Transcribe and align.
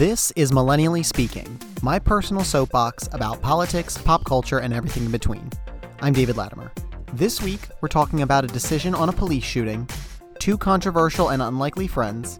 This 0.00 0.30
is 0.34 0.50
Millennially 0.50 1.04
Speaking, 1.04 1.60
my 1.82 1.98
personal 1.98 2.42
soapbox 2.42 3.06
about 3.12 3.42
politics, 3.42 3.98
pop 3.98 4.24
culture, 4.24 4.60
and 4.60 4.72
everything 4.72 5.04
in 5.04 5.10
between. 5.10 5.50
I'm 6.00 6.14
David 6.14 6.38
Latimer. 6.38 6.72
This 7.12 7.42
week, 7.42 7.60
we're 7.82 7.88
talking 7.88 8.22
about 8.22 8.42
a 8.42 8.46
decision 8.46 8.94
on 8.94 9.10
a 9.10 9.12
police 9.12 9.44
shooting, 9.44 9.86
two 10.38 10.56
controversial 10.56 11.28
and 11.28 11.42
unlikely 11.42 11.86
friends, 11.86 12.38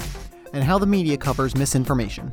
and 0.54 0.64
how 0.64 0.78
the 0.78 0.86
media 0.86 1.18
covers 1.18 1.54
misinformation. 1.54 2.30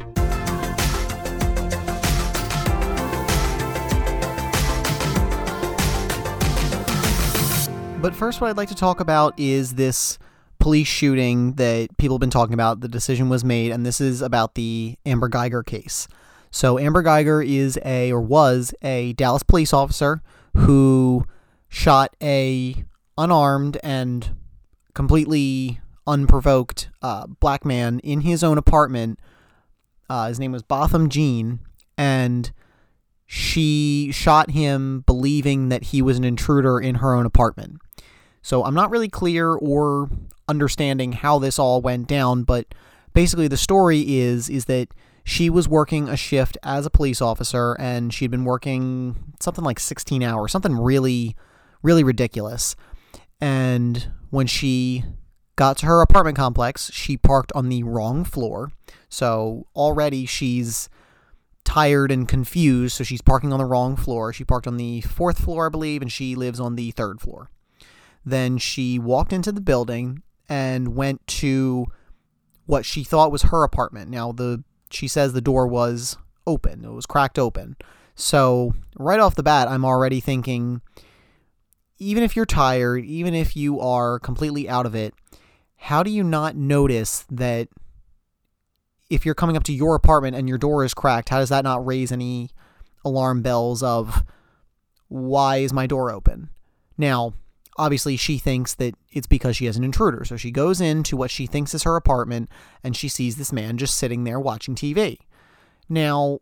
But 8.01 8.15
first, 8.15 8.39
what 8.39 8.49
I'd 8.49 8.55
like 8.55 8.69
to 8.69 8.75
talk 8.75 9.01
about 9.01 9.37
is 9.37 9.75
this 9.75 10.19
police 10.68 10.86
shooting 10.89 11.54
that 11.54 11.95
people 11.95 12.15
have 12.18 12.20
been 12.20 12.29
talking 12.29 12.54
about. 12.54 12.81
The 12.81 12.89
decision 12.89 13.29
was 13.29 13.41
made, 13.41 13.71
and 13.71 13.86
this 13.86 14.02
is 14.02 14.21
about 14.21 14.55
the 14.55 14.97
Amber 15.05 15.29
Guyger 15.29 15.65
case. 15.65 16.10
So, 16.51 16.78
Amber 16.78 17.01
Guyger 17.01 17.41
is 17.41 17.79
a, 17.86 18.11
or 18.11 18.19
was 18.19 18.74
a 18.82 19.14
Dallas 19.14 19.43
police 19.43 19.71
officer 19.71 20.21
who 20.57 21.25
shot 21.69 22.18
a 22.21 22.83
unarmed 23.18 23.77
and 23.82 24.36
completely 24.93 25.79
unprovoked 26.05 26.89
uh, 27.02 27.27
black 27.27 27.63
man 27.63 27.99
in 27.99 28.19
his 28.19 28.43
own 28.43 28.57
apartment. 28.57 29.21
Uh, 30.10 30.27
his 30.27 30.38
name 30.38 30.52
was 30.52 30.63
Botham 30.63 31.07
Jean, 31.07 31.61
and 31.97 32.52
she 33.25 34.11
shot 34.11 34.52
him 34.52 35.05
believing 35.08 35.69
that 35.69 35.86
he 35.86 36.02
was 36.02 36.17
an 36.17 36.25
intruder 36.25 36.77
in 36.77 36.95
her 36.95 37.13
own 37.13 37.25
apartment. 37.25 37.77
So 38.41 38.66
I'm 38.66 38.75
not 38.75 38.91
really 38.91 39.08
clear 39.08 39.53
or 39.53 40.09
understanding 40.47 41.14
how 41.14 41.39
this 41.39 41.59
all 41.59 41.81
went 41.81 42.08
down, 42.08 42.44
but 42.44 42.73
basically 43.14 43.47
the 43.47 43.58
story 43.58 44.17
is 44.17 44.50
is 44.50 44.66
that 44.66 44.89
she 45.23 45.50
was 45.50 45.67
working 45.67 46.08
a 46.08 46.16
shift 46.16 46.58
as 46.64 46.86
a 46.86 46.89
police 46.89 47.22
officer 47.22 47.75
and 47.80 48.13
she'd 48.13 48.31
been 48.31 48.45
working 48.45 49.33
something 49.39 49.63
like 49.63 49.80
16 49.80 50.23
hours, 50.23 50.52
something 50.52 50.73
really 50.73 51.36
really 51.83 52.03
ridiculous. 52.03 52.75
And 53.39 54.11
when 54.30 54.47
she 54.47 55.03
got 55.55 55.77
to 55.77 55.86
her 55.86 56.02
apartment 56.02 56.38
complex, 56.38 56.91
she 56.91 57.17
parked 57.17 57.52
on 57.53 57.69
the 57.69 57.83
wrong 57.83 58.23
floor. 58.23 58.71
So 59.09 59.67
already 59.75 60.25
she's 60.25 60.89
tired 61.64 62.11
and 62.11 62.27
confused, 62.27 62.95
so 62.95 63.03
she's 63.03 63.21
parking 63.21 63.52
on 63.52 63.59
the 63.59 63.66
wrong 63.66 63.97
floor. 63.97 64.31
She 64.31 64.45
parked 64.45 64.67
on 64.67 64.77
the 64.77 65.02
fourth 65.02 65.39
floor, 65.39 65.67
I 65.67 65.69
believe, 65.69 66.02
and 66.02 66.11
she 66.11 66.33
lives 66.33 66.59
on 66.59 66.75
the 66.75 66.91
third 66.91 67.19
floor. 67.19 67.49
Then 68.25 68.58
she 68.58 68.97
walked 68.97 69.33
into 69.33 69.52
the 69.52 69.61
building 69.61 70.23
and 70.49 70.95
went 70.95 71.25
to 71.27 71.87
what 72.65 72.85
she 72.85 73.03
thought 73.03 73.31
was 73.31 73.43
her 73.43 73.63
apartment. 73.63 74.09
Now 74.09 74.31
the 74.31 74.63
she 74.89 75.07
says 75.07 75.33
the 75.33 75.41
door 75.41 75.67
was 75.67 76.17
open. 76.45 76.85
It 76.85 76.91
was 76.91 77.05
cracked 77.05 77.37
open. 77.37 77.75
So, 78.15 78.73
right 78.97 79.19
off 79.19 79.35
the 79.35 79.43
bat, 79.43 79.67
I'm 79.67 79.85
already 79.85 80.19
thinking 80.19 80.81
even 81.99 82.23
if 82.23 82.35
you're 82.35 82.45
tired, 82.45 83.05
even 83.05 83.33
if 83.33 83.55
you 83.55 83.79
are 83.79 84.19
completely 84.19 84.69
out 84.69 84.85
of 84.85 84.95
it, 84.95 85.13
how 85.77 86.03
do 86.03 86.11
you 86.11 86.23
not 86.23 86.55
notice 86.55 87.25
that 87.29 87.69
if 89.09 89.25
you're 89.25 89.35
coming 89.35 89.57
up 89.57 89.63
to 89.63 89.73
your 89.73 89.95
apartment 89.95 90.35
and 90.35 90.49
your 90.49 90.57
door 90.57 90.83
is 90.83 90.93
cracked, 90.93 91.29
how 91.29 91.39
does 91.39 91.49
that 91.49 91.63
not 91.63 91.85
raise 91.85 92.11
any 92.11 92.49
alarm 93.05 93.41
bells 93.41 93.81
of 93.81 94.23
why 95.07 95.57
is 95.57 95.73
my 95.73 95.87
door 95.87 96.11
open? 96.11 96.49
Now, 96.97 97.33
obviously 97.78 98.17
she 98.17 98.38
thinks 98.38 98.73
that 98.75 98.95
it's 99.11 99.28
because 99.28 99.56
she 99.56 99.66
has 99.66 99.78
an 99.78 99.83
intruder. 99.83 100.25
So 100.25 100.38
she 100.38 100.52
goes 100.52 100.81
into 100.81 101.16
what 101.16 101.31
she 101.31 101.45
thinks 101.45 101.73
is 101.73 101.83
her 101.83 101.95
apartment 101.95 102.50
and 102.83 102.95
she 102.95 103.08
sees 103.08 103.36
this 103.36 103.53
man 103.53 103.78
just 103.78 103.95
sitting 103.95 104.23
there 104.23 104.39
watching 104.39 104.75
TV. 104.75 105.17
Now, 105.89 106.39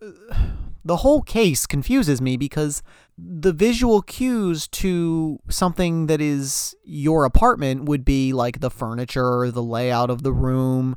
the 0.84 0.98
whole 0.98 1.22
case 1.22 1.66
confuses 1.66 2.20
me 2.20 2.36
because 2.36 2.82
the 3.18 3.52
visual 3.52 4.00
cues 4.00 4.66
to 4.68 5.38
something 5.48 6.06
that 6.06 6.20
is 6.20 6.74
your 6.84 7.24
apartment 7.24 7.84
would 7.84 8.04
be 8.04 8.32
like 8.32 8.60
the 8.60 8.70
furniture, 8.70 9.50
the 9.50 9.62
layout 9.62 10.10
of 10.10 10.22
the 10.22 10.32
room. 10.32 10.96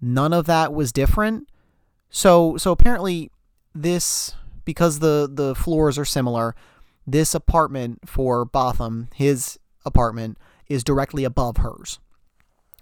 None 0.00 0.32
of 0.32 0.46
that 0.46 0.72
was 0.74 0.92
different. 0.92 1.48
So 2.10 2.56
so 2.56 2.72
apparently 2.72 3.30
this 3.72 4.34
because 4.64 4.98
the 4.98 5.30
the 5.32 5.54
floors 5.54 5.96
are 5.96 6.04
similar, 6.04 6.56
this 7.06 7.34
apartment 7.34 8.08
for 8.08 8.44
Botham, 8.44 9.08
his 9.14 9.58
apartment, 9.84 10.38
is 10.68 10.84
directly 10.84 11.24
above 11.24 11.58
hers. 11.58 11.98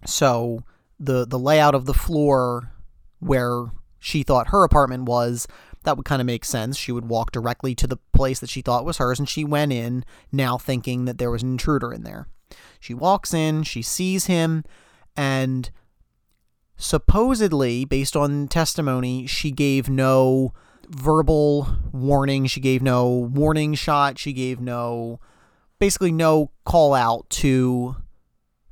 So 0.05 0.65
the 1.01 1.27
the 1.27 1.39
layout 1.39 1.75
of 1.75 1.87
the 1.87 1.95
floor 1.95 2.73
where 3.21 3.67
she 3.99 4.23
thought 4.23 4.49
her 4.49 4.65
apartment 4.65 5.05
was, 5.05 5.49
that 5.85 5.97
would 5.97 6.07
kind 6.07 6.21
of 6.21 6.27
make 6.27 6.45
sense. 6.45 6.77
She 6.77 6.93
would 6.93 7.09
walk 7.09 7.33
directly 7.33 7.75
to 7.77 7.87
the 7.87 7.99
place 8.13 8.41
that 8.41 8.51
she 8.51 8.63
thought 8.63 8.85
was 8.85 8.99
hers, 8.99 9.19
and 9.19 9.29
she 9.29 9.45
went 9.45 9.73
in 9.73 10.05
now 10.31 10.59
thinking 10.59 11.05
that 11.07 11.19
there 11.19 11.31
was 11.31 11.43
an 11.43 11.53
intruder 11.53 11.93
in 11.93 12.03
there. 12.05 12.29
She 12.81 12.95
walks 12.95 13.35
in, 13.35 13.65
she 13.65 13.83
sees 13.83 14.27
him, 14.27 14.65
and 15.17 15.71
supposedly, 16.77 17.85
based 17.85 18.15
on 18.15 18.49
testimony, 18.49 19.27
she 19.27 19.51
gave 19.51 19.89
no 19.89 20.53
verbal 20.89 21.69
warning. 21.93 22.47
She 22.47 22.61
gave 22.61 22.83
no 22.83 23.09
warning 23.09 23.75
shot. 23.75 24.19
She 24.19 24.33
gave 24.33 24.61
no, 24.61 25.21
basically, 25.79 26.13
no 26.13 26.51
call 26.65 26.95
out 26.95 27.29
to 27.31 27.97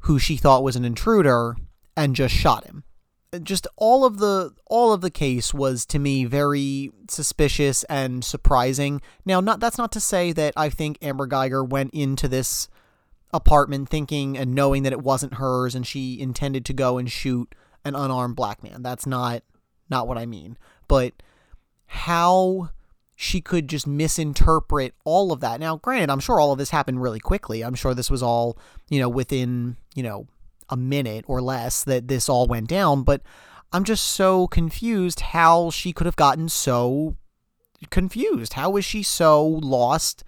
who 0.00 0.18
she 0.18 0.36
thought 0.36 0.62
was 0.62 0.76
an 0.76 0.84
intruder 0.84 1.56
and 1.96 2.14
just 2.14 2.34
shot 2.34 2.64
him. 2.64 2.84
Just 3.42 3.66
all 3.76 4.04
of 4.04 4.18
the 4.18 4.54
all 4.66 4.92
of 4.92 5.00
the 5.00 5.10
case 5.10 5.52
was 5.52 5.84
to 5.86 5.98
me 5.98 6.24
very 6.24 6.90
suspicious 7.08 7.82
and 7.84 8.24
surprising. 8.24 9.02
Now, 9.24 9.40
not 9.40 9.60
that's 9.60 9.78
not 9.78 9.92
to 9.92 10.00
say 10.00 10.32
that 10.32 10.54
I 10.56 10.70
think 10.70 10.98
Amber 11.02 11.26
Guyger 11.26 11.68
went 11.68 11.92
into 11.92 12.28
this 12.28 12.68
apartment 13.32 13.88
thinking 13.88 14.38
and 14.38 14.54
knowing 14.54 14.84
that 14.84 14.92
it 14.92 15.02
wasn't 15.02 15.34
hers 15.34 15.74
and 15.74 15.86
she 15.86 16.18
intended 16.20 16.64
to 16.66 16.72
go 16.72 16.96
and 16.96 17.10
shoot 17.10 17.54
an 17.84 17.94
unarmed 17.94 18.36
black 18.36 18.62
man. 18.62 18.82
That's 18.82 19.06
not 19.06 19.42
not 19.90 20.08
what 20.08 20.18
I 20.18 20.24
mean. 20.24 20.56
But 20.88 21.14
how 21.86 22.70
she 23.14 23.40
could 23.40 23.68
just 23.68 23.86
misinterpret 23.86 24.94
all 25.04 25.32
of 25.32 25.40
that. 25.40 25.58
Now, 25.58 25.76
granted, 25.76 26.10
I'm 26.10 26.20
sure 26.20 26.38
all 26.38 26.52
of 26.52 26.58
this 26.58 26.70
happened 26.70 27.00
really 27.00 27.20
quickly. 27.20 27.62
I'm 27.62 27.74
sure 27.74 27.94
this 27.94 28.10
was 28.10 28.22
all, 28.22 28.58
you 28.90 29.00
know, 29.00 29.08
within, 29.08 29.76
you 29.94 30.02
know, 30.02 30.26
a 30.68 30.76
minute 30.76 31.24
or 31.26 31.40
less 31.40 31.84
that 31.84 32.08
this 32.08 32.28
all 32.28 32.46
went 32.46 32.68
down, 32.68 33.04
but 33.04 33.22
I'm 33.72 33.84
just 33.84 34.04
so 34.04 34.46
confused 34.46 35.20
how 35.20 35.70
she 35.70 35.92
could 35.92 36.06
have 36.06 36.16
gotten 36.16 36.48
so 36.48 37.16
confused. 37.90 38.54
How 38.54 38.70
was 38.70 38.84
she 38.84 39.02
so 39.02 39.44
lost 39.46 40.24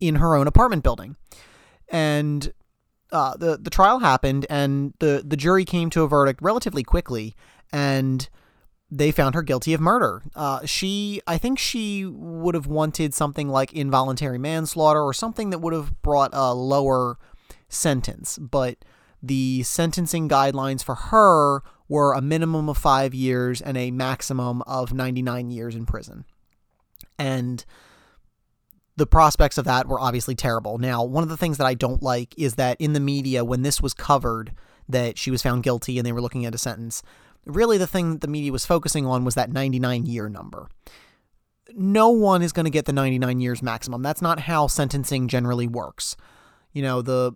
in 0.00 0.16
her 0.16 0.34
own 0.34 0.46
apartment 0.46 0.82
building? 0.82 1.16
And 1.88 2.52
uh, 3.12 3.36
the 3.36 3.56
the 3.56 3.70
trial 3.70 3.98
happened, 3.98 4.46
and 4.48 4.94
the 5.00 5.22
the 5.26 5.36
jury 5.36 5.64
came 5.64 5.90
to 5.90 6.02
a 6.02 6.08
verdict 6.08 6.40
relatively 6.40 6.84
quickly, 6.84 7.34
and 7.72 8.28
they 8.90 9.12
found 9.12 9.34
her 9.34 9.42
guilty 9.42 9.72
of 9.72 9.80
murder. 9.80 10.22
Uh, 10.34 10.66
she, 10.66 11.20
I 11.26 11.38
think 11.38 11.58
she 11.58 12.04
would 12.04 12.54
have 12.54 12.66
wanted 12.66 13.14
something 13.14 13.48
like 13.48 13.72
involuntary 13.72 14.38
manslaughter 14.38 15.00
or 15.00 15.14
something 15.14 15.50
that 15.50 15.60
would 15.60 15.72
have 15.72 16.02
brought 16.02 16.30
a 16.32 16.52
lower 16.52 17.16
sentence, 17.68 18.36
but 18.38 18.78
the 19.22 19.62
sentencing 19.62 20.28
guidelines 20.28 20.82
for 20.82 20.94
her 20.94 21.62
were 21.88 22.14
a 22.14 22.20
minimum 22.20 22.68
of 22.68 22.78
five 22.78 23.14
years 23.14 23.60
and 23.60 23.76
a 23.76 23.90
maximum 23.90 24.62
of 24.62 24.92
99 24.92 25.50
years 25.50 25.74
in 25.74 25.86
prison. 25.86 26.24
And 27.18 27.64
the 28.96 29.06
prospects 29.06 29.58
of 29.58 29.64
that 29.66 29.86
were 29.86 30.00
obviously 30.00 30.34
terrible. 30.34 30.78
Now, 30.78 31.04
one 31.04 31.22
of 31.22 31.28
the 31.28 31.36
things 31.36 31.58
that 31.58 31.66
I 31.66 31.74
don't 31.74 32.02
like 32.02 32.34
is 32.38 32.54
that 32.56 32.76
in 32.80 32.92
the 32.92 33.00
media, 33.00 33.44
when 33.44 33.62
this 33.62 33.80
was 33.80 33.94
covered, 33.94 34.52
that 34.88 35.16
she 35.16 35.30
was 35.30 35.42
found 35.42 35.62
guilty 35.62 35.98
and 35.98 36.06
they 36.06 36.12
were 36.12 36.20
looking 36.20 36.44
at 36.44 36.54
a 36.54 36.58
sentence, 36.58 37.02
really 37.44 37.78
the 37.78 37.86
thing 37.86 38.12
that 38.12 38.20
the 38.20 38.28
media 38.28 38.52
was 38.52 38.66
focusing 38.66 39.06
on 39.06 39.24
was 39.24 39.34
that 39.34 39.50
99 39.50 40.06
year 40.06 40.28
number. 40.28 40.68
No 41.74 42.08
one 42.08 42.42
is 42.42 42.52
going 42.52 42.64
to 42.64 42.70
get 42.70 42.84
the 42.84 42.92
99 42.92 43.40
years 43.40 43.62
maximum. 43.62 44.02
That's 44.02 44.22
not 44.22 44.40
how 44.40 44.66
sentencing 44.66 45.28
generally 45.28 45.68
works. 45.68 46.16
You 46.72 46.82
know, 46.82 47.02
the 47.02 47.32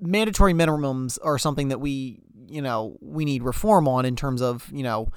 mandatory 0.00 0.52
minimums 0.52 1.18
are 1.22 1.38
something 1.38 1.68
that 1.68 1.80
we, 1.80 2.20
you 2.46 2.62
know, 2.62 2.96
we 3.00 3.24
need 3.24 3.42
reform 3.42 3.88
on 3.88 4.04
in 4.04 4.16
terms 4.16 4.42
of, 4.42 4.70
you 4.72 4.82
know, 4.82 5.08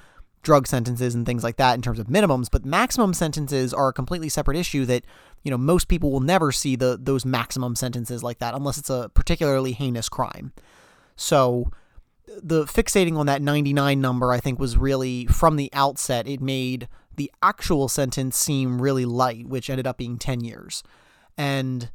drug 0.42 0.66
sentences 0.66 1.14
and 1.14 1.24
things 1.24 1.44
like 1.44 1.56
that 1.56 1.74
in 1.74 1.82
terms 1.82 1.98
of 1.98 2.08
minimums, 2.08 2.48
but 2.50 2.64
maximum 2.64 3.14
sentences 3.14 3.72
are 3.72 3.88
a 3.88 3.92
completely 3.92 4.28
separate 4.28 4.56
issue 4.56 4.84
that, 4.84 5.04
you 5.42 5.50
know, 5.50 5.58
most 5.58 5.88
people 5.88 6.10
will 6.10 6.20
never 6.20 6.50
see 6.52 6.76
the 6.76 6.98
those 7.00 7.24
maximum 7.24 7.76
sentences 7.76 8.22
like 8.22 8.38
that 8.38 8.54
unless 8.54 8.78
it's 8.78 8.90
a 8.90 9.10
particularly 9.14 9.72
heinous 9.72 10.08
crime. 10.08 10.52
So, 11.16 11.70
the 12.42 12.64
fixating 12.64 13.16
on 13.16 13.26
that 13.26 13.42
99 13.42 14.00
number, 14.00 14.32
I 14.32 14.40
think, 14.40 14.58
was 14.58 14.76
really 14.76 15.26
from 15.26 15.56
the 15.56 15.70
outset, 15.72 16.26
it 16.28 16.40
made 16.40 16.88
the 17.16 17.30
actual 17.42 17.88
sentence 17.88 18.36
seem 18.36 18.80
really 18.80 19.04
light, 19.04 19.46
which 19.46 19.68
ended 19.68 19.86
up 19.86 19.98
being 19.98 20.18
10 20.18 20.42
years. 20.42 20.82
And 21.36 21.90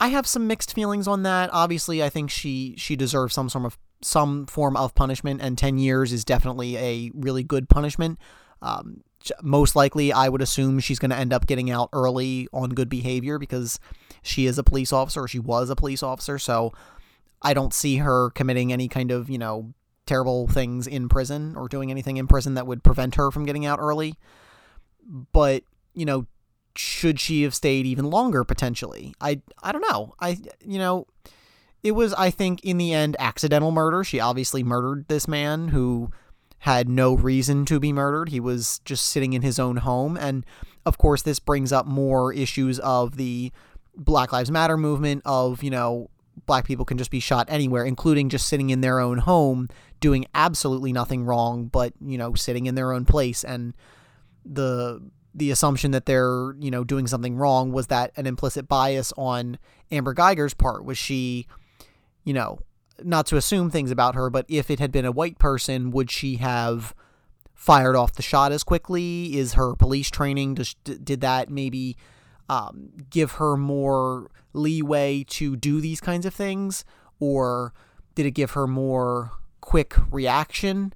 I 0.00 0.08
have 0.08 0.26
some 0.26 0.46
mixed 0.46 0.74
feelings 0.74 1.06
on 1.06 1.22
that. 1.22 1.50
Obviously, 1.52 2.02
I 2.02 2.08
think 2.08 2.30
she 2.30 2.74
she 2.76 2.96
deserves 2.96 3.34
some 3.34 3.48
sort 3.48 3.66
of 3.66 3.78
some 4.02 4.46
form 4.46 4.76
of 4.76 4.94
punishment, 4.94 5.40
and 5.40 5.56
10 5.56 5.78
years 5.78 6.12
is 6.12 6.24
definitely 6.24 6.76
a 6.76 7.10
really 7.14 7.42
good 7.42 7.68
punishment. 7.68 8.18
Um, 8.60 9.02
most 9.42 9.74
likely, 9.74 10.12
I 10.12 10.28
would 10.28 10.42
assume 10.42 10.80
she's 10.80 10.98
going 10.98 11.10
to 11.10 11.16
end 11.16 11.32
up 11.32 11.46
getting 11.46 11.70
out 11.70 11.88
early 11.92 12.48
on 12.52 12.70
good 12.70 12.88
behavior 12.88 13.38
because 13.38 13.80
she 14.22 14.46
is 14.46 14.58
a 14.58 14.62
police 14.62 14.92
officer, 14.92 15.22
or 15.22 15.28
she 15.28 15.38
was 15.38 15.70
a 15.70 15.76
police 15.76 16.02
officer. 16.02 16.38
So 16.38 16.72
I 17.44 17.54
don't 17.54 17.74
see 17.74 17.98
her 17.98 18.30
committing 18.30 18.72
any 18.72 18.88
kind 18.88 19.10
of, 19.10 19.28
you 19.28 19.38
know, 19.38 19.74
terrible 20.06 20.48
things 20.48 20.86
in 20.86 21.08
prison 21.08 21.54
or 21.56 21.68
doing 21.68 21.90
anything 21.90 22.16
in 22.16 22.26
prison 22.26 22.54
that 22.54 22.66
would 22.66 22.82
prevent 22.82 23.14
her 23.14 23.30
from 23.30 23.44
getting 23.44 23.66
out 23.66 23.78
early. 23.78 24.14
But, 25.32 25.64
you 25.94 26.06
know, 26.06 26.26
should 26.76 27.20
she 27.20 27.42
have 27.42 27.54
stayed 27.54 27.86
even 27.86 28.06
longer 28.06 28.44
potentially? 28.44 29.14
I 29.20 29.40
I 29.62 29.72
don't 29.72 29.84
know. 29.88 30.14
I 30.20 30.38
you 30.64 30.78
know, 30.78 31.06
it 31.82 31.92
was 31.92 32.12
I 32.14 32.30
think 32.30 32.64
in 32.64 32.78
the 32.78 32.92
end 32.92 33.16
accidental 33.18 33.70
murder. 33.70 34.02
She 34.02 34.18
obviously 34.20 34.62
murdered 34.62 35.06
this 35.08 35.28
man 35.28 35.68
who 35.68 36.10
had 36.60 36.88
no 36.88 37.14
reason 37.14 37.64
to 37.66 37.78
be 37.78 37.92
murdered. 37.92 38.30
He 38.30 38.40
was 38.40 38.80
just 38.84 39.04
sitting 39.06 39.34
in 39.34 39.42
his 39.42 39.58
own 39.58 39.78
home 39.78 40.16
and 40.16 40.44
of 40.86 40.98
course 40.98 41.22
this 41.22 41.38
brings 41.38 41.72
up 41.72 41.86
more 41.86 42.32
issues 42.32 42.78
of 42.80 43.16
the 43.16 43.52
Black 43.96 44.32
Lives 44.32 44.50
Matter 44.50 44.76
movement 44.76 45.22
of, 45.24 45.62
you 45.62 45.70
know, 45.70 46.10
black 46.46 46.66
people 46.66 46.84
can 46.84 46.98
just 46.98 47.10
be 47.10 47.20
shot 47.20 47.46
anywhere, 47.48 47.84
including 47.84 48.28
just 48.28 48.46
sitting 48.46 48.70
in 48.70 48.80
their 48.80 49.00
own 49.00 49.18
home, 49.18 49.68
doing 50.00 50.26
absolutely 50.34 50.92
nothing 50.92 51.24
wrong, 51.24 51.66
but, 51.66 51.92
you 52.04 52.18
know, 52.18 52.34
sitting 52.34 52.66
in 52.66 52.74
their 52.74 52.92
own 52.92 53.04
place. 53.04 53.44
And 53.44 53.74
the 54.44 55.00
the 55.36 55.50
assumption 55.50 55.90
that 55.90 56.06
they're, 56.06 56.54
you 56.60 56.70
know, 56.70 56.84
doing 56.84 57.06
something 57.08 57.36
wrong 57.36 57.72
was 57.72 57.88
that 57.88 58.12
an 58.16 58.26
implicit 58.26 58.68
bias 58.68 59.12
on 59.16 59.58
Amber 59.90 60.14
Guyger's 60.14 60.54
part. 60.54 60.84
Was 60.84 60.96
she, 60.96 61.46
you 62.22 62.32
know, 62.32 62.60
not 63.02 63.26
to 63.26 63.36
assume 63.36 63.70
things 63.70 63.90
about 63.90 64.14
her, 64.14 64.30
but 64.30 64.46
if 64.48 64.70
it 64.70 64.78
had 64.78 64.92
been 64.92 65.04
a 65.04 65.10
white 65.10 65.38
person, 65.38 65.90
would 65.90 66.10
she 66.10 66.36
have 66.36 66.94
fired 67.52 67.96
off 67.96 68.12
the 68.12 68.22
shot 68.22 68.52
as 68.52 68.62
quickly? 68.62 69.36
Is 69.36 69.54
her 69.54 69.74
police 69.74 70.10
training, 70.10 70.54
just, 70.54 70.76
did 70.84 71.20
that 71.22 71.50
maybe 71.50 71.96
um, 72.48 72.90
give 73.10 73.32
her 73.32 73.56
more 73.56 74.30
leeway 74.52 75.24
to 75.28 75.56
do 75.56 75.80
these 75.80 76.00
kinds 76.00 76.26
of 76.26 76.34
things, 76.34 76.84
or 77.18 77.72
did 78.14 78.26
it 78.26 78.32
give 78.32 78.52
her 78.52 78.66
more 78.66 79.32
quick 79.60 79.94
reaction? 80.10 80.92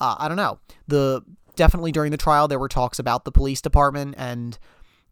Uh, 0.00 0.16
I 0.18 0.28
don't 0.28 0.36
know. 0.36 0.58
The 0.88 1.22
definitely 1.56 1.92
during 1.92 2.10
the 2.10 2.16
trial 2.16 2.48
there 2.48 2.58
were 2.58 2.68
talks 2.68 2.98
about 2.98 3.24
the 3.24 3.32
police 3.32 3.60
department 3.60 4.14
and 4.16 4.58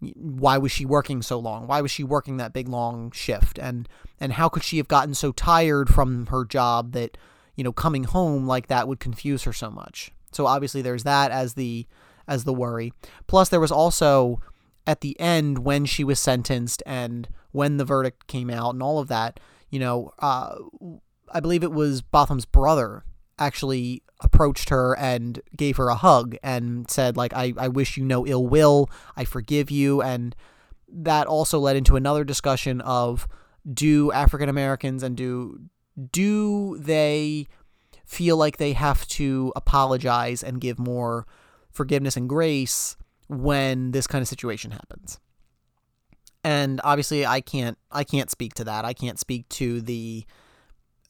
why 0.00 0.56
was 0.58 0.70
she 0.70 0.86
working 0.86 1.22
so 1.22 1.38
long? 1.38 1.66
Why 1.66 1.80
was 1.80 1.90
she 1.90 2.04
working 2.04 2.36
that 2.36 2.52
big 2.52 2.68
long 2.68 3.10
shift? 3.10 3.58
And 3.58 3.88
and 4.20 4.32
how 4.32 4.48
could 4.48 4.62
she 4.62 4.76
have 4.76 4.88
gotten 4.88 5.14
so 5.14 5.32
tired 5.32 5.88
from 5.88 6.26
her 6.26 6.44
job 6.44 6.92
that 6.92 7.16
you 7.56 7.64
know 7.64 7.72
coming 7.72 8.04
home 8.04 8.46
like 8.46 8.68
that 8.68 8.86
would 8.86 9.00
confuse 9.00 9.42
her 9.44 9.52
so 9.52 9.70
much? 9.70 10.12
So 10.32 10.46
obviously 10.46 10.82
there's 10.82 11.04
that 11.04 11.30
as 11.30 11.54
the 11.54 11.86
as 12.28 12.44
the 12.44 12.52
worry. 12.52 12.92
Plus 13.26 13.48
there 13.48 13.60
was 13.60 13.72
also 13.72 14.40
at 14.88 15.02
the 15.02 15.20
end 15.20 15.58
when 15.58 15.84
she 15.84 16.02
was 16.02 16.18
sentenced 16.18 16.82
and 16.86 17.28
when 17.52 17.76
the 17.76 17.84
verdict 17.84 18.26
came 18.26 18.48
out 18.48 18.72
and 18.72 18.82
all 18.82 18.98
of 18.98 19.08
that, 19.08 19.38
you 19.68 19.78
know, 19.78 20.12
uh, 20.18 20.56
I 21.30 21.40
believe 21.40 21.62
it 21.62 21.72
was 21.72 22.00
Botham's 22.00 22.46
brother 22.46 23.04
actually 23.38 24.02
approached 24.20 24.70
her 24.70 24.96
and 24.96 25.42
gave 25.54 25.76
her 25.76 25.90
a 25.90 25.94
hug 25.94 26.36
and 26.42 26.90
said 26.90 27.18
like 27.18 27.34
I, 27.34 27.52
I 27.58 27.68
wish 27.68 27.98
you 27.98 28.04
no 28.04 28.26
ill 28.26 28.46
will. 28.46 28.88
I 29.14 29.26
forgive 29.26 29.70
you. 29.70 30.00
And 30.00 30.34
that 30.88 31.26
also 31.26 31.58
led 31.58 31.76
into 31.76 31.94
another 31.94 32.24
discussion 32.24 32.80
of 32.80 33.28
do 33.70 34.10
african 34.12 34.48
americans 34.48 35.02
and 35.02 35.14
do 35.14 35.60
do 36.10 36.78
they 36.78 37.46
feel 38.06 38.38
like 38.38 38.56
they 38.56 38.72
have 38.72 39.06
to 39.06 39.52
apologize 39.54 40.42
and 40.42 40.62
give 40.62 40.78
more 40.78 41.26
forgiveness 41.70 42.16
and 42.16 42.30
grace 42.30 42.96
when 43.28 43.90
this 43.92 44.06
kind 44.06 44.22
of 44.22 44.28
situation 44.28 44.70
happens 44.70 45.18
and 46.44 46.80
obviously 46.84 47.26
i 47.26 47.40
can't 47.40 47.78
i 47.90 48.04
can't 48.04 48.30
speak 48.30 48.54
to 48.54 48.64
that 48.64 48.84
i 48.84 48.92
can't 48.92 49.18
speak 49.18 49.48
to 49.48 49.80
the 49.80 50.24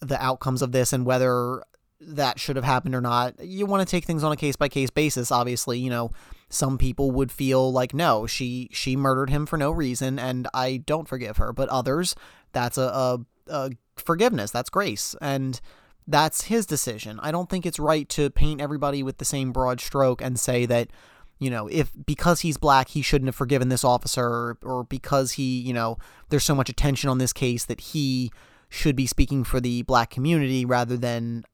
the 0.01 0.23
outcomes 0.23 0.63
of 0.63 0.73
this 0.73 0.93
and 0.93 1.05
whether 1.05 1.63
that 2.01 2.39
should 2.39 2.57
have 2.57 2.65
happened 2.65 2.95
or 2.95 3.01
not. 3.01 3.35
You 3.45 3.67
want 3.67 3.87
to 3.87 3.91
take 3.91 4.05
things 4.05 4.23
on 4.23 4.33
a 4.33 4.37
case 4.37 4.57
by 4.57 4.69
case 4.69 4.91
basis. 4.91 5.33
Obviously, 5.33 5.79
you 5.79 5.91
know, 5.91 6.11
some 6.49 6.79
people 6.79 7.11
would 7.11 7.33
feel 7.33 7.73
like 7.73 7.93
no, 7.93 8.27
she 8.27 8.69
she 8.73 8.97
murdered 8.97 9.31
him 9.31 9.47
for 9.47 9.57
no 9.57 9.71
reason, 9.71 10.19
and 10.19 10.47
I 10.55 10.79
don't 10.79 11.09
forgive 11.09 11.39
her. 11.39 11.53
But 11.53 11.69
others, 11.69 12.15
that's 12.53 12.79
a, 12.79 12.83
a, 12.83 13.21
a 13.49 13.71
forgiveness. 13.97 14.51
That's 14.51 14.71
grace, 14.71 15.17
and 15.21 15.61
that's 16.07 16.45
his 16.45 16.67
decision. 16.67 17.19
I 17.23 17.33
don't 17.33 17.51
think 17.51 17.67
it's 17.67 17.79
right 17.79 18.09
to 18.11 18.31
paint 18.31 18.61
everybody 18.61 19.03
with 19.03 19.19
the 19.19 19.25
same 19.25 19.53
broad 19.53 19.81
stroke 19.81 20.23
and 20.23 20.39
say 20.39 20.67
that 20.67 20.89
you 21.39 21.51
know, 21.51 21.69
if 21.69 21.93
because 22.07 22.41
he's 22.41 22.57
black, 22.57 22.89
he 22.89 23.03
shouldn't 23.03 23.29
have 23.29 23.35
forgiven 23.35 23.69
this 23.69 23.85
officer, 23.85 24.25
or, 24.25 24.59
or 24.63 24.85
because 24.85 25.33
he, 25.33 25.61
you 25.61 25.73
know, 25.73 25.99
there's 26.29 26.45
so 26.45 26.55
much 26.55 26.69
attention 26.69 27.09
on 27.09 27.19
this 27.19 27.33
case 27.33 27.65
that 27.67 27.81
he 27.81 28.31
should 28.69 28.97
be 28.97 29.07
speaking 29.07 29.45
for 29.45 29.61
the 29.61 29.83
black 29.83 30.11
community 30.11 30.65
rather 30.65 30.97
than 30.97 31.45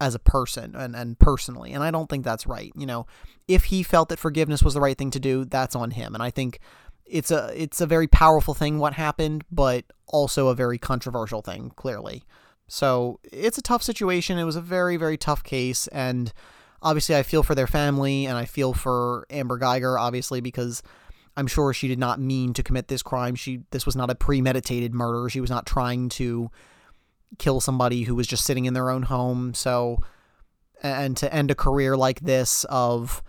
as 0.00 0.14
a 0.14 0.18
person 0.18 0.74
and, 0.74 0.96
and 0.96 1.18
personally. 1.18 1.72
And 1.72 1.82
I 1.82 1.90
don't 1.90 2.08
think 2.08 2.24
that's 2.24 2.46
right. 2.46 2.72
You 2.74 2.86
know, 2.86 3.06
if 3.48 3.64
he 3.64 3.82
felt 3.82 4.08
that 4.08 4.18
forgiveness 4.18 4.62
was 4.62 4.74
the 4.74 4.80
right 4.80 4.96
thing 4.96 5.10
to 5.10 5.20
do, 5.20 5.44
that's 5.44 5.76
on 5.76 5.90
him. 5.90 6.14
And 6.14 6.22
I 6.22 6.30
think 6.30 6.60
it's 7.06 7.30
a 7.30 7.52
it's 7.54 7.80
a 7.80 7.86
very 7.86 8.06
powerful 8.06 8.54
thing 8.54 8.78
what 8.78 8.94
happened, 8.94 9.44
but 9.50 9.84
also 10.06 10.48
a 10.48 10.54
very 10.54 10.78
controversial 10.78 11.42
thing, 11.42 11.72
clearly. 11.76 12.24
So 12.68 13.18
it's 13.24 13.58
a 13.58 13.62
tough 13.62 13.82
situation. 13.82 14.38
It 14.38 14.44
was 14.44 14.56
a 14.56 14.60
very, 14.60 14.96
very 14.96 15.16
tough 15.16 15.42
case. 15.42 15.88
And 15.88 16.32
obviously 16.82 17.16
I 17.16 17.22
feel 17.22 17.42
for 17.42 17.54
their 17.54 17.66
family 17.66 18.26
and 18.26 18.36
I 18.36 18.44
feel 18.44 18.72
for 18.72 19.26
Amber 19.30 19.58
Guyger 19.58 19.98
obviously, 19.98 20.40
because 20.40 20.82
I'm 21.36 21.46
sure 21.46 21.72
she 21.72 21.88
did 21.88 21.98
not 21.98 22.20
mean 22.20 22.52
to 22.54 22.62
commit 22.62 22.88
this 22.88 23.02
crime. 23.02 23.34
She 23.34 23.62
this 23.70 23.86
was 23.86 23.96
not 23.96 24.10
a 24.10 24.14
premeditated 24.14 24.92
murder. 24.92 25.28
She 25.28 25.40
was 25.40 25.50
not 25.50 25.66
trying 25.66 26.08
to 26.10 26.50
kill 27.38 27.60
somebody 27.60 28.02
who 28.02 28.14
was 28.14 28.26
just 28.26 28.44
sitting 28.44 28.64
in 28.64 28.74
their 28.74 28.90
own 28.90 29.04
home. 29.04 29.54
So, 29.54 29.98
and 30.82 31.16
to 31.18 31.32
end 31.32 31.50
a 31.50 31.54
career 31.54 31.96
like 31.96 32.20
this 32.20 32.64
of, 32.64 33.22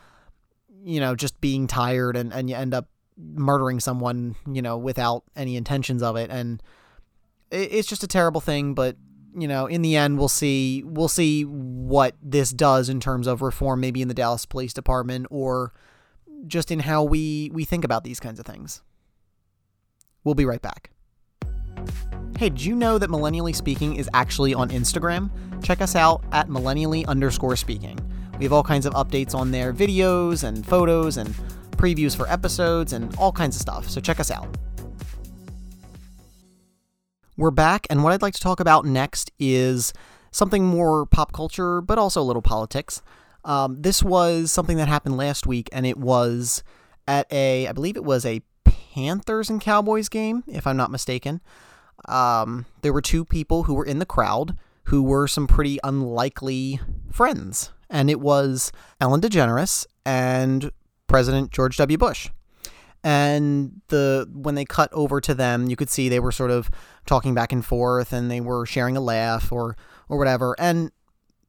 you 0.83 0.99
know, 0.99 1.15
just 1.15 1.39
being 1.39 1.67
tired 1.67 2.15
and, 2.17 2.33
and 2.33 2.49
you 2.49 2.55
end 2.55 2.73
up 2.73 2.87
murdering 3.17 3.79
someone, 3.79 4.35
you 4.51 4.61
know, 4.61 4.77
without 4.77 5.23
any 5.35 5.55
intentions 5.55 6.01
of 6.01 6.15
it. 6.15 6.31
And 6.31 6.61
it's 7.51 7.87
just 7.87 8.03
a 8.03 8.07
terrible 8.07 8.41
thing, 8.41 8.73
but 8.73 8.95
you 9.35 9.47
know, 9.47 9.65
in 9.65 9.81
the 9.81 9.95
end, 9.95 10.17
we'll 10.17 10.27
see. 10.27 10.83
We'll 10.85 11.07
see 11.07 11.43
what 11.43 12.15
this 12.21 12.51
does 12.51 12.89
in 12.89 12.99
terms 12.99 13.27
of 13.27 13.41
reform, 13.41 13.79
maybe 13.79 14.01
in 14.01 14.07
the 14.07 14.13
Dallas 14.13 14.45
Police 14.45 14.73
Department, 14.73 15.27
or 15.29 15.73
just 16.47 16.71
in 16.71 16.79
how 16.79 17.03
we 17.03 17.49
we 17.53 17.65
think 17.65 17.83
about 17.83 18.03
these 18.03 18.19
kinds 18.19 18.39
of 18.39 18.45
things. 18.45 18.81
We'll 20.23 20.35
be 20.35 20.45
right 20.45 20.61
back. 20.61 20.91
Hey, 22.37 22.49
did 22.49 22.63
you 22.63 22.75
know 22.75 22.97
that 22.97 23.09
Millennially 23.09 23.55
Speaking 23.55 23.95
is 23.95 24.09
actually 24.13 24.53
on 24.53 24.69
Instagram? 24.69 25.29
Check 25.63 25.81
us 25.81 25.95
out 25.95 26.23
at 26.31 26.47
millennially 26.47 27.05
underscore 27.07 27.55
speaking. 27.55 27.99
We 28.39 28.45
have 28.45 28.53
all 28.53 28.63
kinds 28.63 28.85
of 28.87 28.93
updates 28.93 29.35
on 29.35 29.51
there 29.51 29.73
videos 29.73 30.43
and 30.43 30.65
photos 30.65 31.17
and 31.17 31.29
previews 31.71 32.15
for 32.15 32.27
episodes 32.27 32.93
and 32.93 33.15
all 33.17 33.31
kinds 33.31 33.55
of 33.55 33.61
stuff. 33.61 33.89
So 33.89 34.01
check 34.01 34.19
us 34.19 34.31
out. 34.31 34.47
We're 37.41 37.49
back, 37.49 37.87
and 37.89 38.03
what 38.03 38.13
I'd 38.13 38.21
like 38.21 38.35
to 38.35 38.39
talk 38.39 38.59
about 38.59 38.85
next 38.85 39.31
is 39.39 39.93
something 40.29 40.63
more 40.63 41.07
pop 41.07 41.33
culture, 41.33 41.81
but 41.81 41.97
also 41.97 42.21
a 42.21 42.23
little 42.23 42.43
politics. 42.43 43.01
Um, 43.43 43.81
this 43.81 44.03
was 44.03 44.51
something 44.51 44.77
that 44.77 44.87
happened 44.87 45.17
last 45.17 45.47
week, 45.47 45.67
and 45.73 45.87
it 45.87 45.97
was 45.97 46.63
at 47.07 47.25
a, 47.33 47.67
I 47.67 47.71
believe 47.71 47.97
it 47.97 48.03
was 48.03 48.27
a 48.27 48.43
Panthers 48.63 49.49
and 49.49 49.59
Cowboys 49.59 50.07
game, 50.07 50.43
if 50.45 50.67
I'm 50.67 50.77
not 50.77 50.91
mistaken 50.91 51.41
um, 52.07 52.65
there 52.81 52.93
were 52.93 53.01
two 53.01 53.25
people 53.25 53.63
who 53.63 53.73
were 53.73 53.85
in 53.85 53.99
the 53.99 54.05
crowd 54.05 54.57
who 54.85 55.03
were 55.03 55.27
some 55.27 55.47
pretty 55.47 55.79
unlikely 55.83 56.79
friends, 57.11 57.71
and 57.89 58.09
it 58.09 58.19
was 58.19 58.71
Ellen 58.99 59.21
DeGeneres 59.21 59.85
and 60.05 60.71
President 61.07 61.51
George 61.51 61.77
W. 61.77 61.97
Bush. 61.97 62.29
And 63.03 63.81
the 63.87 64.29
when 64.31 64.55
they 64.55 64.65
cut 64.65 64.91
over 64.93 65.19
to 65.21 65.33
them, 65.33 65.67
you 65.67 65.75
could 65.75 65.89
see 65.89 66.07
they 66.07 66.19
were 66.19 66.31
sort 66.31 66.51
of 66.51 66.69
talking 67.05 67.33
back 67.33 67.51
and 67.51 67.65
forth, 67.65 68.13
and 68.13 68.29
they 68.29 68.41
were 68.41 68.65
sharing 68.65 68.95
a 68.95 69.01
laugh 69.01 69.51
or 69.51 69.75
or 70.07 70.17
whatever. 70.17 70.55
And 70.59 70.91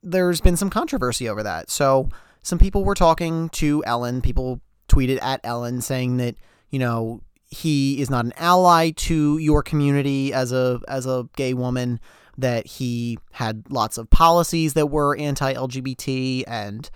there's 0.02 0.40
been 0.40 0.56
some 0.56 0.71
controversy 0.71 1.28
over 1.28 1.42
that. 1.42 1.71
So 1.71 2.09
some 2.42 2.59
people 2.59 2.85
were 2.85 2.94
talking 2.94 3.50
to 3.50 3.82
Ellen. 3.87 4.23
People 4.23 4.61
tweeted 4.88 5.23
at 5.23 5.40
Ellen 5.44 5.80
saying 5.80 6.16
that 6.18 6.37
you 6.71 6.78
know 6.78 7.21
he 7.50 8.00
is 8.00 8.09
not 8.09 8.25
an 8.25 8.32
ally 8.38 8.90
to 8.90 9.37
your 9.37 9.62
community 9.62 10.32
as 10.32 10.52
a 10.52 10.80
as 10.88 11.06
a 11.06 11.28
gay 11.37 11.52
woman 11.52 12.00
that 12.38 12.66
he 12.66 13.18
had 13.32 13.62
lots 13.71 13.99
of 13.99 14.09
policies 14.09 14.73
that 14.73 14.87
were 14.87 15.14
anti-LGBT 15.16 16.44
and 16.47 16.90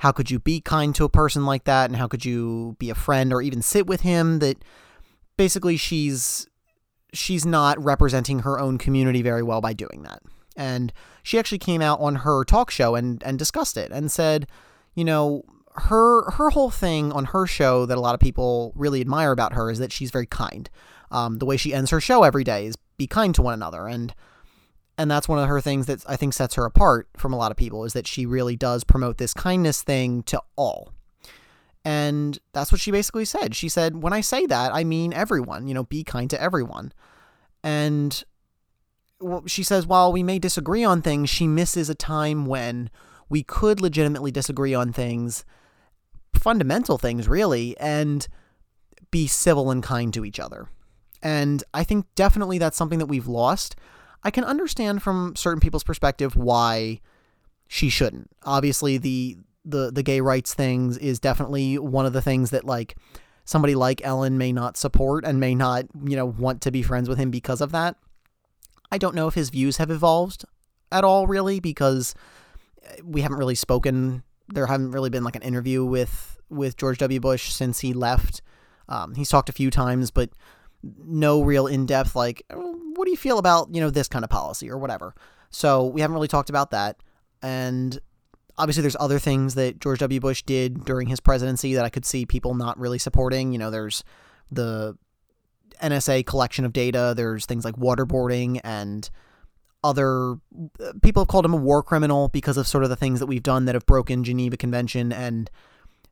how 0.00 0.12
could 0.12 0.30
you 0.30 0.38
be 0.38 0.62
kind 0.62 0.94
to 0.94 1.04
a 1.04 1.10
person 1.10 1.44
like 1.44 1.64
that? 1.64 1.90
And 1.90 1.96
how 1.96 2.08
could 2.08 2.24
you 2.24 2.74
be 2.78 2.88
a 2.88 2.94
friend 2.94 3.34
or 3.34 3.42
even 3.42 3.60
sit 3.60 3.86
with 3.86 4.00
him 4.00 4.38
that 4.38 4.64
basically 5.36 5.76
she's 5.76 6.46
she's 7.12 7.44
not 7.44 7.78
representing 7.82 8.40
her 8.40 8.58
own 8.58 8.78
community 8.78 9.20
very 9.20 9.42
well 9.42 9.60
by 9.60 9.74
doing 9.74 10.02
that. 10.04 10.22
And 10.56 10.90
she 11.22 11.38
actually 11.38 11.58
came 11.58 11.82
out 11.82 12.00
on 12.00 12.16
her 12.16 12.44
talk 12.44 12.70
show 12.70 12.94
and, 12.94 13.22
and 13.24 13.38
discussed 13.38 13.76
it 13.76 13.90
and 13.92 14.10
said, 14.10 14.46
you 14.94 15.04
know, 15.04 15.42
her 15.74 16.30
her 16.30 16.48
whole 16.48 16.70
thing 16.70 17.12
on 17.12 17.26
her 17.26 17.46
show 17.46 17.84
that 17.84 17.98
a 17.98 18.00
lot 18.00 18.14
of 18.14 18.20
people 18.20 18.72
really 18.74 19.02
admire 19.02 19.32
about 19.32 19.52
her 19.52 19.70
is 19.70 19.78
that 19.80 19.92
she's 19.92 20.10
very 20.10 20.26
kind. 20.26 20.70
Um, 21.10 21.40
the 21.40 21.46
way 21.46 21.58
she 21.58 21.74
ends 21.74 21.90
her 21.90 22.00
show 22.00 22.22
every 22.22 22.44
day 22.44 22.64
is 22.64 22.76
be 22.96 23.06
kind 23.06 23.34
to 23.34 23.42
one 23.42 23.54
another, 23.54 23.86
and 23.86 24.14
and 25.00 25.10
that's 25.10 25.28
one 25.28 25.38
of 25.38 25.48
her 25.48 25.60
things 25.62 25.86
that 25.86 26.04
I 26.06 26.16
think 26.16 26.34
sets 26.34 26.56
her 26.56 26.66
apart 26.66 27.08
from 27.16 27.32
a 27.32 27.36
lot 27.36 27.50
of 27.50 27.56
people 27.56 27.84
is 27.84 27.94
that 27.94 28.06
she 28.06 28.26
really 28.26 28.54
does 28.54 28.84
promote 28.84 29.16
this 29.16 29.32
kindness 29.32 29.82
thing 29.82 30.22
to 30.24 30.42
all. 30.56 30.92
And 31.84 32.38
that's 32.52 32.70
what 32.70 32.82
she 32.82 32.90
basically 32.90 33.24
said. 33.24 33.54
She 33.54 33.70
said, 33.70 34.02
"When 34.02 34.12
I 34.12 34.20
say 34.20 34.44
that, 34.46 34.74
I 34.74 34.84
mean 34.84 35.14
everyone. 35.14 35.66
You 35.66 35.72
know, 35.72 35.84
be 35.84 36.04
kind 36.04 36.28
to 36.28 36.40
everyone." 36.40 36.92
And 37.64 38.22
she 39.46 39.62
says, 39.62 39.86
while 39.86 40.12
we 40.12 40.22
may 40.22 40.38
disagree 40.38 40.84
on 40.84 41.02
things, 41.02 41.28
she 41.28 41.46
misses 41.46 41.90
a 41.90 41.94
time 41.94 42.46
when 42.46 42.90
we 43.28 43.42
could 43.42 43.80
legitimately 43.80 44.30
disagree 44.30 44.74
on 44.74 44.92
things, 44.92 45.44
fundamental 46.34 46.98
things, 46.98 47.28
really, 47.28 47.76
and 47.78 48.26
be 49.10 49.26
civil 49.26 49.70
and 49.70 49.82
kind 49.82 50.12
to 50.14 50.24
each 50.24 50.40
other. 50.40 50.68
And 51.22 51.62
I 51.74 51.84
think 51.84 52.06
definitely 52.14 52.58
that's 52.58 52.76
something 52.76 52.98
that 52.98 53.06
we've 53.06 53.28
lost. 53.28 53.76
I 54.22 54.30
can 54.30 54.44
understand 54.44 55.02
from 55.02 55.34
certain 55.36 55.60
people's 55.60 55.84
perspective 55.84 56.36
why 56.36 57.00
she 57.68 57.88
shouldn't. 57.88 58.30
Obviously, 58.44 58.98
the 58.98 59.38
the 59.64 59.90
the 59.90 60.02
gay 60.02 60.20
rights 60.20 60.54
things 60.54 60.96
is 60.98 61.18
definitely 61.18 61.78
one 61.78 62.06
of 62.06 62.12
the 62.12 62.22
things 62.22 62.50
that 62.50 62.64
like 62.64 62.96
somebody 63.44 63.74
like 63.74 64.00
Ellen 64.04 64.38
may 64.38 64.52
not 64.52 64.76
support 64.76 65.24
and 65.24 65.40
may 65.40 65.54
not, 65.54 65.86
you 66.04 66.16
know, 66.16 66.26
want 66.26 66.60
to 66.62 66.70
be 66.70 66.82
friends 66.82 67.08
with 67.08 67.18
him 67.18 67.30
because 67.30 67.60
of 67.60 67.72
that. 67.72 67.96
I 68.92 68.98
don't 68.98 69.14
know 69.14 69.28
if 69.28 69.34
his 69.34 69.50
views 69.50 69.76
have 69.78 69.90
evolved 69.90 70.44
at 70.92 71.04
all 71.04 71.26
really 71.26 71.60
because 71.60 72.14
we 73.04 73.22
haven't 73.22 73.38
really 73.38 73.54
spoken. 73.54 74.22
There 74.48 74.66
haven't 74.66 74.90
really 74.90 75.10
been 75.10 75.24
like 75.24 75.36
an 75.36 75.42
interview 75.42 75.84
with 75.84 76.38
with 76.48 76.76
George 76.76 76.98
W. 76.98 77.20
Bush 77.20 77.52
since 77.52 77.80
he 77.80 77.92
left. 77.92 78.42
Um, 78.88 79.14
he's 79.14 79.28
talked 79.28 79.48
a 79.48 79.52
few 79.52 79.70
times, 79.70 80.10
but 80.10 80.30
no 80.82 81.42
real 81.42 81.66
in 81.66 81.86
depth 81.86 82.16
like, 82.16 82.42
what 82.50 83.04
do 83.04 83.10
you 83.10 83.16
feel 83.16 83.38
about 83.38 83.74
you 83.74 83.80
know 83.80 83.90
this 83.90 84.08
kind 84.08 84.24
of 84.24 84.30
policy 84.30 84.70
or 84.70 84.78
whatever. 84.78 85.14
So 85.50 85.86
we 85.86 86.00
haven't 86.00 86.14
really 86.14 86.28
talked 86.28 86.50
about 86.50 86.70
that, 86.70 86.96
and 87.42 87.98
obviously 88.56 88.82
there's 88.82 88.96
other 89.00 89.18
things 89.18 89.54
that 89.54 89.80
George 89.80 89.98
W. 90.00 90.20
Bush 90.20 90.42
did 90.42 90.84
during 90.84 91.08
his 91.08 91.18
presidency 91.18 91.74
that 91.74 91.84
I 91.84 91.88
could 91.88 92.04
see 92.04 92.26
people 92.26 92.54
not 92.54 92.78
really 92.78 92.98
supporting. 92.98 93.52
You 93.52 93.58
know, 93.58 93.70
there's 93.70 94.04
the 94.50 94.96
NSA 95.82 96.26
collection 96.26 96.64
of 96.64 96.72
data. 96.72 97.14
There's 97.16 97.46
things 97.46 97.64
like 97.64 97.76
waterboarding 97.76 98.60
and 98.62 99.08
other 99.82 100.36
people 101.02 101.22
have 101.22 101.28
called 101.28 101.46
him 101.46 101.54
a 101.54 101.56
war 101.56 101.82
criminal 101.82 102.28
because 102.28 102.58
of 102.58 102.66
sort 102.66 102.84
of 102.84 102.90
the 102.90 102.96
things 102.96 103.18
that 103.18 103.26
we've 103.26 103.42
done 103.42 103.64
that 103.64 103.74
have 103.74 103.86
broken 103.86 104.22
Geneva 104.22 104.56
Convention 104.56 105.10
and 105.12 105.50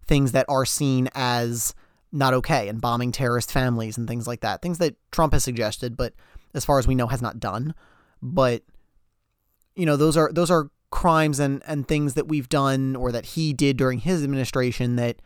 things 0.06 0.32
that 0.32 0.46
are 0.48 0.64
seen 0.64 1.08
as 1.14 1.74
not 2.12 2.34
okay 2.34 2.68
and 2.68 2.80
bombing 2.80 3.12
terrorist 3.12 3.52
families 3.52 3.98
and 3.98 4.08
things 4.08 4.26
like 4.26 4.40
that. 4.40 4.62
Things 4.62 4.78
that 4.78 4.96
Trump 5.10 5.32
has 5.32 5.44
suggested, 5.44 5.96
but 5.96 6.14
as 6.54 6.64
far 6.64 6.78
as 6.78 6.86
we 6.86 6.94
know 6.94 7.06
has 7.06 7.22
not 7.22 7.40
done. 7.40 7.74
But 8.22 8.62
you 9.74 9.86
know, 9.86 9.96
those 9.96 10.16
are 10.16 10.32
those 10.32 10.50
are 10.50 10.70
crimes 10.90 11.38
and 11.38 11.62
and 11.66 11.86
things 11.86 12.14
that 12.14 12.28
we've 12.28 12.48
done 12.48 12.96
or 12.96 13.12
that 13.12 13.26
he 13.26 13.52
did 13.52 13.76
during 13.76 13.98
his 13.98 14.24
administration 14.24 14.96
that 14.96 15.20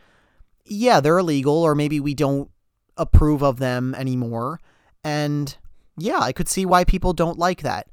yeah, 0.65 1.01
they're 1.01 1.19
illegal 1.19 1.63
or 1.63 1.75
maybe 1.75 2.01
we 2.01 2.15
don't 2.15 2.51
approve 2.97 3.43
of 3.43 3.59
them 3.59 3.95
anymore. 3.95 4.61
And 5.05 5.57
yeah, 5.97 6.19
I 6.19 6.33
could 6.33 6.49
see 6.49 6.67
why 6.67 6.85
people 6.85 7.13
don't 7.13 7.39
like 7.39 7.63
that. 7.63 7.89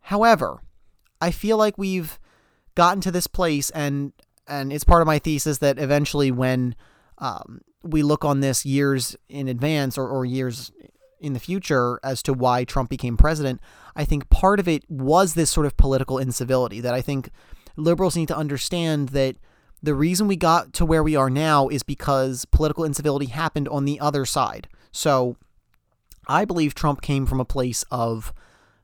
However, 0.00 0.60
I 1.20 1.30
feel 1.30 1.56
like 1.56 1.78
we've 1.78 2.18
gotten 2.74 3.00
to 3.02 3.10
this 3.10 3.26
place, 3.26 3.70
and 3.70 4.12
and 4.46 4.72
it's 4.72 4.84
part 4.84 5.00
of 5.00 5.06
my 5.06 5.18
thesis 5.18 5.58
that 5.58 5.78
eventually, 5.78 6.30
when 6.30 6.74
um, 7.18 7.62
we 7.84 8.02
look 8.02 8.24
on 8.24 8.40
this 8.40 8.64
years 8.64 9.14
in 9.28 9.46
advance 9.46 9.96
or, 9.96 10.08
or 10.08 10.24
years 10.24 10.72
in 11.20 11.32
the 11.32 11.40
future 11.40 12.00
as 12.02 12.22
to 12.22 12.32
why 12.32 12.64
Trump 12.64 12.90
became 12.90 13.16
president, 13.16 13.60
I 13.94 14.04
think 14.04 14.28
part 14.30 14.58
of 14.58 14.66
it 14.66 14.84
was 14.90 15.34
this 15.34 15.50
sort 15.50 15.66
of 15.66 15.76
political 15.76 16.18
incivility 16.18 16.80
that 16.80 16.94
I 16.94 17.00
think 17.00 17.30
liberals 17.76 18.16
need 18.16 18.28
to 18.28 18.36
understand 18.36 19.10
that 19.10 19.36
the 19.82 19.94
reason 19.94 20.26
we 20.26 20.36
got 20.36 20.72
to 20.74 20.86
where 20.86 21.02
we 21.02 21.14
are 21.14 21.30
now 21.30 21.68
is 21.68 21.82
because 21.82 22.46
political 22.46 22.84
incivility 22.84 23.26
happened 23.26 23.68
on 23.68 23.84
the 23.84 24.00
other 24.00 24.24
side. 24.24 24.68
So 24.92 25.36
I 26.26 26.44
believe 26.44 26.74
Trump 26.74 27.02
came 27.02 27.26
from 27.26 27.40
a 27.40 27.44
place 27.44 27.84
of 27.90 28.32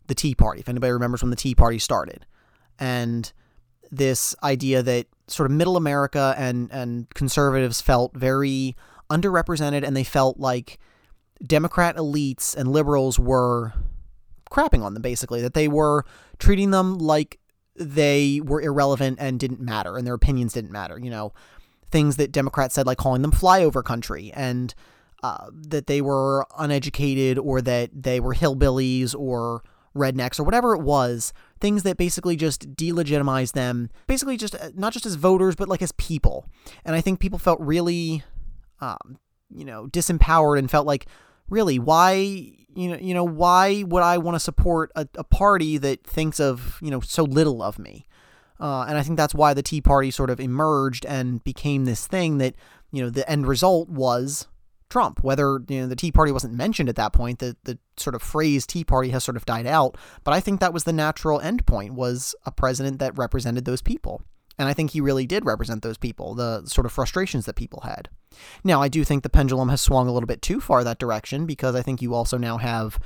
the 0.06 0.14
Tea 0.14 0.34
Party, 0.34 0.60
if 0.60 0.68
anybody 0.68 0.92
remembers 0.92 1.22
when 1.22 1.30
the 1.30 1.36
Tea 1.36 1.54
Party 1.54 1.78
started. 1.78 2.26
And 2.78 3.32
this 3.90 4.34
idea 4.42 4.82
that 4.82 5.06
sort 5.26 5.50
of 5.50 5.56
middle 5.56 5.76
America 5.76 6.34
and, 6.36 6.70
and 6.72 7.08
conservatives 7.14 7.80
felt 7.80 8.14
very 8.14 8.76
underrepresented 9.10 9.84
and 9.84 9.96
they 9.96 10.04
felt 10.04 10.38
like 10.38 10.78
Democrat 11.44 11.96
elites 11.96 12.56
and 12.56 12.70
liberals 12.70 13.18
were 13.18 13.72
crapping 14.50 14.82
on 14.82 14.94
them, 14.94 15.02
basically, 15.02 15.40
that 15.40 15.54
they 15.54 15.68
were 15.68 16.04
treating 16.38 16.70
them 16.70 16.98
like 16.98 17.38
they 17.76 18.40
were 18.44 18.60
irrelevant 18.60 19.18
and 19.20 19.40
didn't 19.40 19.60
matter 19.60 19.96
and 19.96 20.06
their 20.06 20.14
opinions 20.14 20.52
didn't 20.52 20.72
matter. 20.72 20.98
You 20.98 21.10
know, 21.10 21.32
things 21.90 22.16
that 22.16 22.32
Democrats 22.32 22.74
said, 22.74 22.86
like 22.86 22.98
calling 22.98 23.22
them 23.22 23.32
flyover 23.32 23.82
country 23.82 24.30
and 24.34 24.74
uh, 25.22 25.46
that 25.52 25.86
they 25.86 26.00
were 26.00 26.46
uneducated 26.58 27.38
or 27.38 27.60
that 27.62 27.90
they 27.92 28.20
were 28.20 28.34
hillbillies 28.34 29.14
or 29.18 29.62
rednecks 29.94 30.38
or 30.38 30.44
whatever 30.44 30.74
it 30.74 30.82
was, 30.82 31.32
things 31.60 31.82
that 31.82 31.96
basically 31.96 32.36
just 32.36 32.74
delegitimize 32.74 33.52
them, 33.52 33.90
basically 34.06 34.36
just 34.36 34.54
uh, 34.54 34.70
not 34.74 34.92
just 34.92 35.06
as 35.06 35.14
voters, 35.14 35.54
but 35.54 35.68
like 35.68 35.82
as 35.82 35.92
people. 35.92 36.46
And 36.84 36.96
I 36.96 37.00
think 37.00 37.20
people 37.20 37.38
felt 37.38 37.60
really, 37.60 38.22
um, 38.80 39.18
you 39.54 39.64
know, 39.64 39.86
disempowered 39.86 40.58
and 40.58 40.70
felt 40.70 40.86
like, 40.86 41.06
really, 41.48 41.78
why, 41.78 42.12
you 42.12 42.88
know, 42.88 42.96
you 42.96 43.12
know, 43.12 43.24
why 43.24 43.82
would 43.82 44.02
I 44.02 44.18
want 44.18 44.36
to 44.36 44.40
support 44.40 44.90
a, 44.96 45.06
a 45.16 45.24
party 45.24 45.76
that 45.78 46.04
thinks 46.04 46.40
of, 46.40 46.78
you 46.80 46.90
know, 46.90 47.00
so 47.00 47.24
little 47.24 47.62
of 47.62 47.78
me? 47.78 48.06
Uh, 48.58 48.84
and 48.88 48.98
I 48.98 49.02
think 49.02 49.16
that's 49.16 49.34
why 49.34 49.54
the 49.54 49.62
Tea 49.62 49.80
Party 49.80 50.10
sort 50.10 50.30
of 50.30 50.38
emerged 50.38 51.06
and 51.06 51.42
became 51.44 51.86
this 51.86 52.06
thing 52.06 52.38
that, 52.38 52.54
you 52.92 53.02
know, 53.02 53.10
the 53.10 53.28
end 53.28 53.46
result 53.46 53.88
was 53.88 54.48
Trump. 54.90 55.22
Whether 55.22 55.62
you 55.68 55.80
know 55.80 55.86
the 55.86 55.96
Tea 55.96 56.12
Party 56.12 56.32
wasn't 56.32 56.54
mentioned 56.54 56.88
at 56.88 56.96
that 56.96 57.12
point, 57.12 57.38
the 57.38 57.56
the 57.64 57.78
sort 57.96 58.14
of 58.14 58.22
phrase 58.22 58.66
Tea 58.66 58.84
Party 58.84 59.10
has 59.10 59.24
sort 59.24 59.36
of 59.36 59.46
died 59.46 59.66
out. 59.66 59.96
But 60.24 60.34
I 60.34 60.40
think 60.40 60.60
that 60.60 60.74
was 60.74 60.84
the 60.84 60.92
natural 60.92 61.40
end 61.40 61.64
point 61.66 61.94
was 61.94 62.34
a 62.44 62.52
president 62.52 62.98
that 62.98 63.16
represented 63.16 63.64
those 63.64 63.82
people. 63.82 64.22
And 64.58 64.68
I 64.68 64.74
think 64.74 64.90
he 64.90 65.00
really 65.00 65.24
did 65.24 65.46
represent 65.46 65.82
those 65.82 65.96
people, 65.96 66.34
the 66.34 66.66
sort 66.66 66.84
of 66.84 66.92
frustrations 66.92 67.46
that 67.46 67.56
people 67.56 67.80
had. 67.80 68.10
Now, 68.62 68.82
I 68.82 68.88
do 68.88 69.04
think 69.04 69.22
the 69.22 69.30
pendulum 69.30 69.70
has 69.70 69.80
swung 69.80 70.06
a 70.06 70.12
little 70.12 70.26
bit 70.26 70.42
too 70.42 70.60
far 70.60 70.84
that 70.84 70.98
direction 70.98 71.46
because 71.46 71.74
I 71.74 71.80
think 71.80 72.02
you 72.02 72.12
also 72.12 72.36
now 72.36 72.58
have 72.58 72.98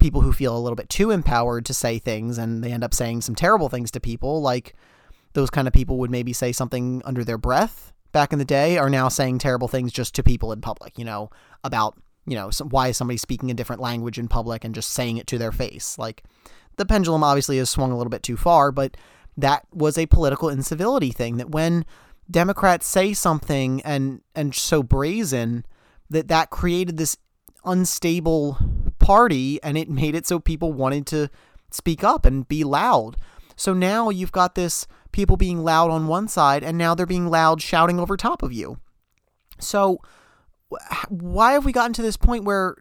people 0.00 0.22
who 0.22 0.32
feel 0.32 0.56
a 0.56 0.58
little 0.58 0.74
bit 0.74 0.88
too 0.88 1.12
empowered 1.12 1.64
to 1.66 1.74
say 1.74 2.00
things 2.00 2.38
and 2.38 2.64
they 2.64 2.72
end 2.72 2.82
up 2.82 2.92
saying 2.92 3.20
some 3.20 3.36
terrible 3.36 3.68
things 3.68 3.92
to 3.92 4.00
people. 4.00 4.42
Like 4.42 4.74
those 5.34 5.48
kind 5.48 5.68
of 5.68 5.74
people 5.74 5.96
would 5.98 6.10
maybe 6.10 6.32
say 6.32 6.50
something 6.50 7.02
under 7.04 7.22
their 7.22 7.38
breath 7.38 7.92
back 8.12 8.32
in 8.32 8.38
the 8.38 8.44
day 8.44 8.78
are 8.78 8.90
now 8.90 9.08
saying 9.08 9.38
terrible 9.38 9.68
things 9.68 9.92
just 9.92 10.14
to 10.14 10.22
people 10.22 10.52
in 10.52 10.60
public, 10.60 10.98
you 10.98 11.04
know, 11.04 11.30
about, 11.64 11.98
you 12.26 12.34
know, 12.34 12.50
some, 12.50 12.68
why 12.68 12.88
is 12.88 12.96
somebody 12.96 13.16
speaking 13.16 13.50
a 13.50 13.54
different 13.54 13.82
language 13.82 14.18
in 14.18 14.28
public 14.28 14.64
and 14.64 14.74
just 14.74 14.92
saying 14.92 15.16
it 15.16 15.26
to 15.28 15.38
their 15.38 15.52
face. 15.52 15.98
Like 15.98 16.24
the 16.76 16.86
pendulum 16.86 17.22
obviously 17.22 17.58
has 17.58 17.70
swung 17.70 17.92
a 17.92 17.96
little 17.96 18.10
bit 18.10 18.22
too 18.22 18.36
far, 18.36 18.72
but 18.72 18.96
that 19.36 19.66
was 19.72 19.96
a 19.96 20.06
political 20.06 20.48
incivility 20.48 21.10
thing 21.10 21.36
that 21.36 21.50
when 21.50 21.84
Democrats 22.30 22.86
say 22.86 23.12
something 23.12 23.80
and 23.82 24.20
and 24.34 24.54
so 24.54 24.82
brazen 24.82 25.64
that 26.08 26.28
that 26.28 26.50
created 26.50 26.96
this 26.96 27.16
unstable 27.64 28.58
party 28.98 29.62
and 29.62 29.76
it 29.76 29.88
made 29.88 30.14
it 30.14 30.26
so 30.26 30.38
people 30.38 30.72
wanted 30.72 31.06
to 31.06 31.28
speak 31.70 32.04
up 32.04 32.24
and 32.24 32.48
be 32.48 32.64
loud. 32.64 33.16
So 33.56 33.74
now 33.74 34.10
you've 34.10 34.32
got 34.32 34.54
this 34.54 34.86
people 35.12 35.36
being 35.36 35.62
loud 35.62 35.90
on 35.90 36.06
one 36.06 36.28
side, 36.28 36.62
and 36.62 36.78
now 36.78 36.94
they're 36.94 37.06
being 37.06 37.28
loud 37.28 37.62
shouting 37.62 37.98
over 37.98 38.16
top 38.16 38.42
of 38.42 38.52
you. 38.52 38.78
So, 39.58 40.00
why 41.08 41.52
have 41.52 41.64
we 41.64 41.72
gotten 41.72 41.92
to 41.94 42.02
this 42.02 42.16
point 42.16 42.44
where 42.44 42.76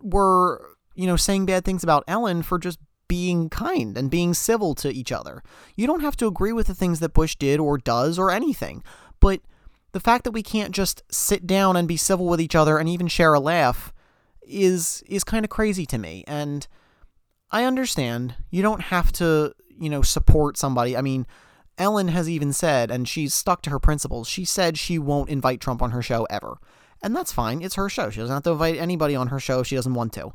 we're, 0.00 0.58
you 0.94 1.06
know, 1.06 1.16
saying 1.16 1.46
bad 1.46 1.64
things 1.64 1.82
about 1.82 2.04
Ellen 2.06 2.42
for 2.42 2.58
just 2.58 2.78
being 3.08 3.50
kind 3.50 3.98
and 3.98 4.10
being 4.10 4.32
civil 4.32 4.74
to 4.76 4.90
each 4.90 5.12
other? 5.12 5.42
You 5.76 5.86
don't 5.86 6.00
have 6.00 6.16
to 6.18 6.26
agree 6.26 6.52
with 6.52 6.68
the 6.68 6.74
things 6.74 7.00
that 7.00 7.14
Bush 7.14 7.36
did 7.36 7.60
or 7.60 7.78
does 7.78 8.18
or 8.18 8.30
anything, 8.30 8.82
but 9.20 9.40
the 9.92 10.00
fact 10.00 10.24
that 10.24 10.30
we 10.30 10.42
can't 10.42 10.72
just 10.72 11.02
sit 11.10 11.46
down 11.46 11.76
and 11.76 11.86
be 11.86 11.96
civil 11.96 12.26
with 12.26 12.40
each 12.40 12.54
other 12.54 12.78
and 12.78 12.88
even 12.88 13.08
share 13.08 13.34
a 13.34 13.40
laugh 13.40 13.92
is 14.40 15.04
is 15.06 15.22
kind 15.22 15.44
of 15.44 15.50
crazy 15.50 15.86
to 15.86 15.98
me 15.98 16.24
and 16.26 16.66
I 17.52 17.64
understand 17.64 18.34
you 18.50 18.62
don't 18.62 18.80
have 18.80 19.12
to, 19.12 19.52
you 19.68 19.90
know, 19.90 20.00
support 20.00 20.56
somebody. 20.56 20.96
I 20.96 21.02
mean, 21.02 21.26
Ellen 21.78 22.08
has 22.08 22.28
even 22.28 22.52
said, 22.52 22.90
and 22.90 23.08
she's 23.08 23.34
stuck 23.34 23.62
to 23.62 23.70
her 23.70 23.78
principles, 23.78 24.28
she 24.28 24.44
said 24.44 24.78
she 24.78 24.98
won't 24.98 25.30
invite 25.30 25.60
Trump 25.60 25.82
on 25.82 25.90
her 25.90 26.02
show 26.02 26.24
ever. 26.30 26.58
And 27.02 27.16
that's 27.16 27.32
fine. 27.32 27.62
It's 27.62 27.74
her 27.74 27.88
show. 27.88 28.10
She 28.10 28.20
doesn't 28.20 28.34
have 28.34 28.42
to 28.44 28.52
invite 28.52 28.76
anybody 28.76 29.16
on 29.16 29.28
her 29.28 29.40
show 29.40 29.60
if 29.60 29.66
she 29.66 29.76
doesn't 29.76 29.94
want 29.94 30.12
to. 30.14 30.32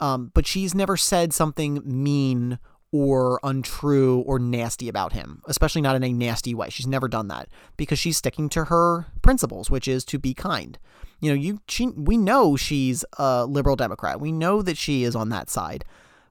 Um, 0.00 0.30
but 0.32 0.46
she's 0.46 0.74
never 0.74 0.96
said 0.96 1.32
something 1.34 1.82
mean 1.84 2.58
or 2.92 3.38
untrue 3.42 4.20
or 4.20 4.38
nasty 4.38 4.88
about 4.88 5.12
him, 5.12 5.42
especially 5.46 5.82
not 5.82 5.94
in 5.94 6.02
a 6.02 6.12
nasty 6.12 6.54
way. 6.54 6.70
She's 6.70 6.86
never 6.86 7.06
done 7.06 7.28
that 7.28 7.48
because 7.76 7.98
she's 7.98 8.16
sticking 8.16 8.48
to 8.50 8.64
her 8.64 9.06
principles, 9.22 9.70
which 9.70 9.86
is 9.86 10.04
to 10.06 10.18
be 10.18 10.34
kind. 10.34 10.78
You 11.20 11.30
know, 11.30 11.36
you 11.36 11.60
she, 11.68 11.88
we 11.88 12.16
know 12.16 12.56
she's 12.56 13.04
a 13.18 13.44
liberal 13.46 13.76
Democrat. 13.76 14.20
We 14.20 14.32
know 14.32 14.62
that 14.62 14.76
she 14.76 15.04
is 15.04 15.14
on 15.14 15.28
that 15.28 15.50
side, 15.50 15.84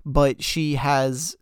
but 0.05 0.43
she 0.43 0.75
has 0.75 1.37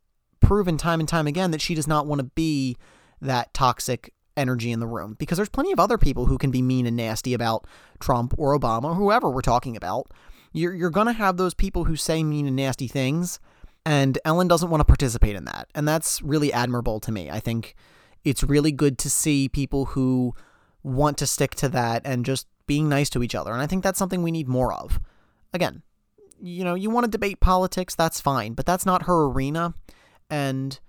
proven 0.48 0.78
time 0.78 1.02
and 1.02 1.10
time 1.10 1.28
again 1.28 1.52
that 1.52 1.62
she 1.62 1.76
does 1.76 1.88
not 1.88 2.08
want 2.08 2.20
to 2.20 2.26
be 2.36 2.78
that 3.20 3.54
toxic 3.54 4.14
energy 4.38 4.72
in 4.72 4.80
the 4.80 4.88
room 4.88 5.16
because 5.20 5.38
there's 5.38 5.50
plenty 5.50 5.74
of 5.74 5.80
other 5.80 5.98
people 5.98 6.28
who 6.28 6.38
can 6.38 6.52
be 6.52 6.62
mean 6.62 6.86
and 6.86 6.96
nasty 6.96 7.34
about 7.34 7.66
Trump 8.00 8.34
or 8.38 8.58
Obama 8.58 8.86
or 8.86 8.96
whoever 8.96 9.30
we're 9.30 9.42
talking 9.42 9.76
about. 9.76 10.10
You're, 10.54 10.74
you're 10.74 10.90
going 10.90 11.08
to 11.08 11.14
have 11.14 11.36
those 11.36 11.54
people 11.54 11.84
who 11.84 11.98
say 11.98 12.24
mean 12.24 12.48
and 12.48 12.56
nasty 12.56 12.88
things 12.88 13.42
and 13.86 14.18
Ellen 14.24 14.48
doesn't 14.48 14.70
want 14.70 14.80
to 14.82 14.86
participate 14.86 15.36
in 15.36 15.46
that. 15.46 15.68
And 15.76 15.88
that's 15.88 16.22
really 16.22 16.54
admirable 16.54 17.02
to 17.02 17.12
me. 17.12 17.30
I 17.30 17.40
think 17.40 17.76
it's 18.24 18.44
really 18.44 18.72
good 18.72 18.98
to 19.00 19.10
see 19.10 19.50
people 19.50 19.86
who 19.86 20.34
want 20.82 21.18
to 21.18 21.28
stick 21.28 21.56
to 21.56 21.70
that 21.70 22.02
and 22.06 22.26
just 22.26 22.48
being 22.68 22.88
nice 22.88 23.10
to 23.10 23.24
each 23.24 23.36
other. 23.36 23.52
And 23.52 23.62
I 23.62 23.68
think 23.68 23.84
that's 23.84 24.00
something 24.00 24.24
we 24.24 24.32
need 24.32 24.48
more 24.48 24.74
of. 24.74 25.00
Again, 25.54 25.84
you 26.42 26.64
know, 26.64 26.76
you 26.76 26.90
want 26.90 27.06
to 27.06 27.12
debate 27.12 27.40
politics, 27.40 27.96
that's 27.96 28.22
fine, 28.22 28.54
but 28.54 28.66
that's 28.66 28.86
not 28.86 29.04
her 29.04 29.26
arena. 29.26 29.74
And 30.30 30.80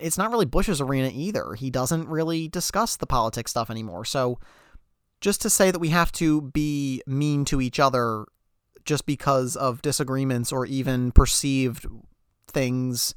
it's 0.00 0.18
not 0.18 0.30
really 0.30 0.46
Bush's 0.46 0.80
arena 0.80 1.10
either. 1.12 1.54
He 1.54 1.70
doesn't 1.70 2.08
really 2.08 2.48
discuss 2.48 2.96
the 2.96 3.06
politics 3.06 3.50
stuff 3.50 3.70
anymore. 3.70 4.04
So 4.04 4.38
just 5.20 5.40
to 5.42 5.50
say 5.50 5.70
that 5.70 5.78
we 5.78 5.88
have 5.88 6.12
to 6.12 6.42
be 6.42 7.02
mean 7.06 7.44
to 7.46 7.60
each 7.60 7.80
other 7.80 8.24
just 8.84 9.06
because 9.06 9.56
of 9.56 9.82
disagreements 9.82 10.52
or 10.52 10.64
even 10.66 11.12
perceived 11.12 11.86
things, 12.46 13.14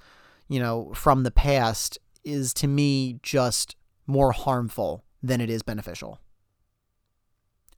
you 0.49 0.59
know, 0.59 0.91
from 0.93 1.23
the 1.23 1.31
past 1.31 1.97
is 2.23 2.53
to 2.55 2.67
me 2.67 3.19
just 3.23 3.75
more 4.05 4.31
harmful 4.31 5.03
than 5.23 5.39
it 5.39 5.49
is 5.49 5.63
beneficial. 5.63 6.19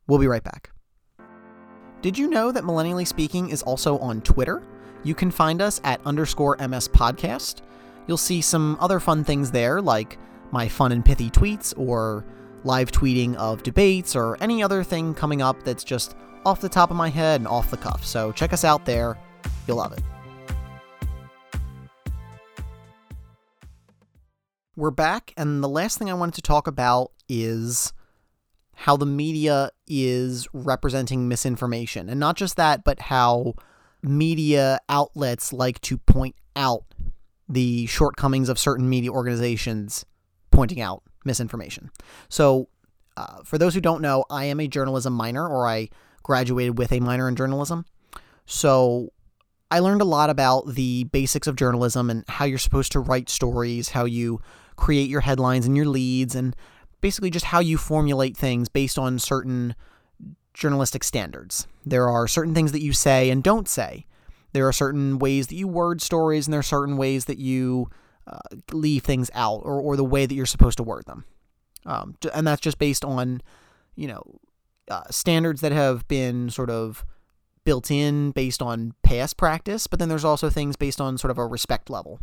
We'll 0.07 0.19
be 0.19 0.27
right 0.27 0.43
back. 0.43 0.71
Did 2.01 2.17
you 2.17 2.29
know 2.29 2.51
that 2.51 2.63
Millennially 2.63 3.07
Speaking 3.07 3.49
is 3.49 3.61
also 3.61 3.97
on 3.99 4.21
Twitter? 4.21 4.61
You 5.05 5.13
can 5.13 5.31
find 5.31 5.61
us 5.61 5.81
at 5.83 5.99
underscore 6.05 6.55
MS 6.57 6.87
Podcast. 6.87 7.61
You'll 8.07 8.15
see 8.15 8.39
some 8.39 8.77
other 8.79 9.01
fun 9.01 9.25
things 9.25 9.51
there, 9.51 9.81
like 9.81 10.17
my 10.51 10.69
fun 10.69 10.93
and 10.93 11.03
pithy 11.03 11.29
tweets, 11.29 11.77
or 11.77 12.23
live 12.63 12.89
tweeting 12.89 13.35
of 13.35 13.63
debates, 13.63 14.15
or 14.15 14.37
any 14.39 14.63
other 14.63 14.81
thing 14.81 15.13
coming 15.13 15.41
up 15.41 15.61
that's 15.63 15.83
just 15.83 16.15
off 16.45 16.61
the 16.61 16.69
top 16.69 16.89
of 16.89 16.95
my 16.95 17.09
head 17.09 17.41
and 17.41 17.49
off 17.49 17.69
the 17.69 17.75
cuff. 17.75 18.05
So 18.05 18.31
check 18.31 18.53
us 18.53 18.63
out 18.63 18.85
there. 18.85 19.17
You'll 19.67 19.77
love 19.77 19.91
it. 19.91 20.03
We're 24.77 24.91
back, 24.91 25.33
and 25.35 25.61
the 25.61 25.69
last 25.69 25.99
thing 25.99 26.09
I 26.09 26.13
wanted 26.13 26.35
to 26.35 26.41
talk 26.41 26.65
about 26.65 27.11
is 27.27 27.91
how 28.73 28.95
the 28.95 29.05
media 29.05 29.71
is 29.85 30.47
representing 30.53 31.27
misinformation. 31.27 32.07
And 32.07 32.21
not 32.21 32.37
just 32.37 32.55
that, 32.55 32.85
but 32.85 33.01
how 33.01 33.55
media 34.03 34.79
outlets 34.89 35.53
like 35.53 35.79
to 35.81 35.97
point 35.97 36.35
out 36.55 36.83
the 37.47 37.85
shortcomings 37.87 38.49
of 38.49 38.59
certain 38.59 38.89
media 38.89 39.11
organizations 39.11 40.05
pointing 40.51 40.81
out 40.81 41.03
misinformation. 41.25 41.89
So, 42.29 42.69
uh, 43.15 43.43
for 43.43 43.57
those 43.57 43.75
who 43.75 43.81
don't 43.81 44.01
know, 44.01 44.25
I 44.29 44.45
am 44.45 44.59
a 44.59 44.67
journalism 44.67 45.13
minor, 45.13 45.47
or 45.47 45.67
I 45.67 45.89
graduated 46.23 46.77
with 46.77 46.91
a 46.91 46.99
minor 46.99 47.27
in 47.27 47.35
journalism. 47.35 47.85
So 48.45 49.11
I 49.69 49.79
learned 49.79 50.01
a 50.01 50.05
lot 50.05 50.29
about 50.29 50.73
the 50.73 51.03
basics 51.05 51.47
of 51.47 51.55
journalism 51.55 52.09
and 52.09 52.23
how 52.27 52.45
you're 52.45 52.57
supposed 52.57 52.91
to 52.93 52.99
write 52.99 53.29
stories, 53.29 53.89
how 53.89 54.05
you 54.05 54.41
create 54.75 55.09
your 55.09 55.21
headlines 55.21 55.65
and 55.65 55.77
your 55.77 55.85
leads, 55.85 56.35
and 56.35 56.55
basically 57.01 57.29
just 57.29 57.45
how 57.45 57.59
you 57.59 57.77
formulate 57.77 58.35
things 58.35 58.69
based 58.69 58.97
on 58.97 59.19
certain 59.19 59.75
journalistic 60.53 61.03
standards. 61.03 61.67
There 61.85 62.09
are 62.09 62.27
certain 62.27 62.53
things 62.53 62.71
that 62.71 62.81
you 62.81 62.93
say 62.93 63.29
and 63.29 63.43
don't 63.43 63.67
say. 63.67 64.05
There 64.53 64.67
are 64.67 64.73
certain 64.73 65.17
ways 65.17 65.47
that 65.47 65.55
you 65.55 65.67
word 65.67 66.01
stories, 66.01 66.45
and 66.45 66.53
there 66.53 66.59
are 66.59 66.63
certain 66.63 66.95
ways 66.95 67.25
that 67.25 67.39
you 67.39 67.89
uh, 68.27 68.39
leave 68.71 69.03
things 69.03 69.31
out, 69.33 69.61
or, 69.63 69.81
or 69.81 69.97
the 69.97 70.03
way 70.03 70.25
that 70.25 70.35
you're 70.35 70.45
supposed 70.45 70.77
to 70.77 70.83
word 70.83 71.05
them. 71.05 71.25
Um, 71.85 72.15
and 72.33 72.45
that's 72.47 72.61
just 72.61 72.77
based 72.77 73.03
on, 73.03 73.41
you 73.95 74.07
know, 74.07 74.39
uh, 74.89 75.03
standards 75.09 75.61
that 75.61 75.71
have 75.71 76.07
been 76.07 76.49
sort 76.49 76.69
of 76.69 77.05
built 77.65 77.89
in 77.89 78.31
based 78.31 78.61
on 78.61 78.93
past 79.03 79.37
practice, 79.37 79.87
but 79.87 79.99
then 79.99 80.09
there's 80.09 80.25
also 80.25 80.49
things 80.49 80.75
based 80.75 81.01
on 81.01 81.17
sort 81.17 81.31
of 81.31 81.37
a 81.37 81.45
respect 81.45 81.89
level 81.89 82.19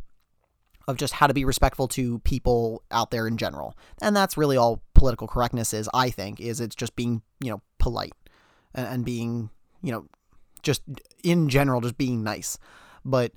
of 0.86 0.96
just 0.96 1.14
how 1.14 1.26
to 1.26 1.34
be 1.34 1.44
respectful 1.44 1.88
to 1.88 2.18
people 2.20 2.82
out 2.90 3.10
there 3.10 3.26
in 3.26 3.36
general. 3.36 3.76
And 4.02 4.14
that's 4.14 4.36
really 4.36 4.56
all 4.56 4.82
political 4.94 5.26
correctness 5.26 5.72
is, 5.72 5.88
I 5.94 6.10
think, 6.10 6.40
is 6.40 6.60
it's 6.60 6.76
just 6.76 6.96
being, 6.96 7.22
you 7.40 7.50
know, 7.50 7.62
polite 7.78 8.12
and, 8.74 8.86
and 8.86 9.04
being, 9.04 9.50
you 9.82 9.92
know, 9.92 10.06
just 10.62 10.82
in 11.22 11.48
general, 11.48 11.80
just 11.80 11.98
being 11.98 12.22
nice. 12.22 12.58
But 13.04 13.32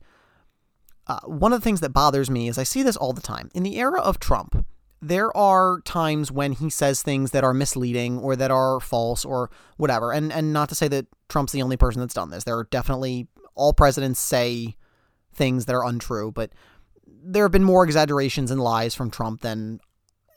uh, 1.08 1.20
one 1.26 1.54
of 1.54 1.60
the 1.60 1.64
things 1.64 1.82
that 1.82 1.90
bothers 1.90 2.30
me 2.30 2.48
is 2.48 2.58
I 2.58 2.64
see 2.64 2.84
this 2.84 2.98
all 2.98 3.14
the 3.14 3.22
time. 3.22 3.50
In 3.54 3.64
the 3.64 3.78
era 3.78 4.02
of 4.02 4.20
Trump, 4.20 4.66
there 5.02 5.36
are 5.36 5.82
times 5.82 6.32
when 6.32 6.54
he 6.54 6.70
says 6.70 7.02
things 7.02 7.32
that 7.32 7.44
are 7.44 7.54
misleading 7.54 8.20
or 8.20 8.36
that 8.36 8.52
are 8.52 8.80
false 8.80 9.26
or 9.26 9.50
whatever. 9.78 10.14
And 10.14 10.32
and 10.32 10.54
not 10.54 10.70
to 10.70 10.76
say 10.76 10.88
that 10.90 11.08
Trump's 11.28 11.52
the 11.52 11.62
only 11.62 11.78
person 11.78 12.00
that's 12.00 12.14
done 12.14 12.30
this. 12.30 12.46
There 12.46 12.58
are 12.58 12.68
definitely 12.72 13.28
all 13.56 13.74
presidents 13.74 14.20
say 14.20 14.76
things 15.34 15.66
that 15.66 15.76
are 15.76 15.86
untrue, 15.86 16.32
but 16.32 16.52
there 17.06 17.44
have 17.44 17.52
been 17.52 17.64
more 17.64 17.84
exaggerations 17.84 18.52
and 18.52 18.62
lies 18.62 18.96
from 18.96 19.12
Trump 19.12 19.42
than 19.42 19.80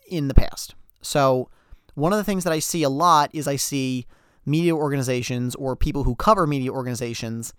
in 0.09 0.29
the 0.29 0.35
past. 0.35 0.75
So, 1.01 1.49
one 1.95 2.13
of 2.13 2.19
the 2.19 2.25
things 2.25 2.45
that 2.45 2.53
I 2.53 2.59
see 2.59 2.83
a 2.83 2.91
lot 2.91 3.31
is 3.33 3.49
I 3.49 3.57
see 3.57 4.07
media 4.47 4.75
organizations 4.75 5.55
or 5.57 5.77
people 5.77 6.05
who 6.05 6.15
cover 6.15 6.47
media 6.47 6.71
organizations 6.71 7.53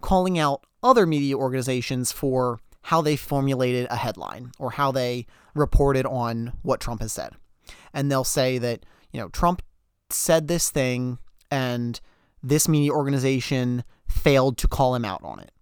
calling 0.00 0.38
out 0.38 0.66
other 0.82 1.06
media 1.06 1.36
organizations 1.36 2.12
for 2.12 2.58
how 2.82 3.00
they 3.00 3.16
formulated 3.16 3.86
a 3.88 3.96
headline 3.96 4.50
or 4.58 4.72
how 4.72 4.90
they 4.90 5.24
reported 5.54 6.04
on 6.04 6.52
what 6.62 6.80
Trump 6.80 7.00
has 7.00 7.12
said. 7.12 7.32
And 7.94 8.10
they'll 8.10 8.24
say 8.24 8.58
that, 8.58 8.84
you 9.12 9.20
know, 9.20 9.28
Trump 9.28 9.62
said 10.10 10.48
this 10.48 10.70
thing 10.70 11.18
and 11.50 12.00
this 12.42 12.68
media 12.68 12.90
organization 12.90 13.84
failed 14.08 14.58
to 14.58 14.68
call 14.68 14.94
him 14.94 15.04
out 15.04 15.22
on 15.22 15.38
it. 15.38 15.52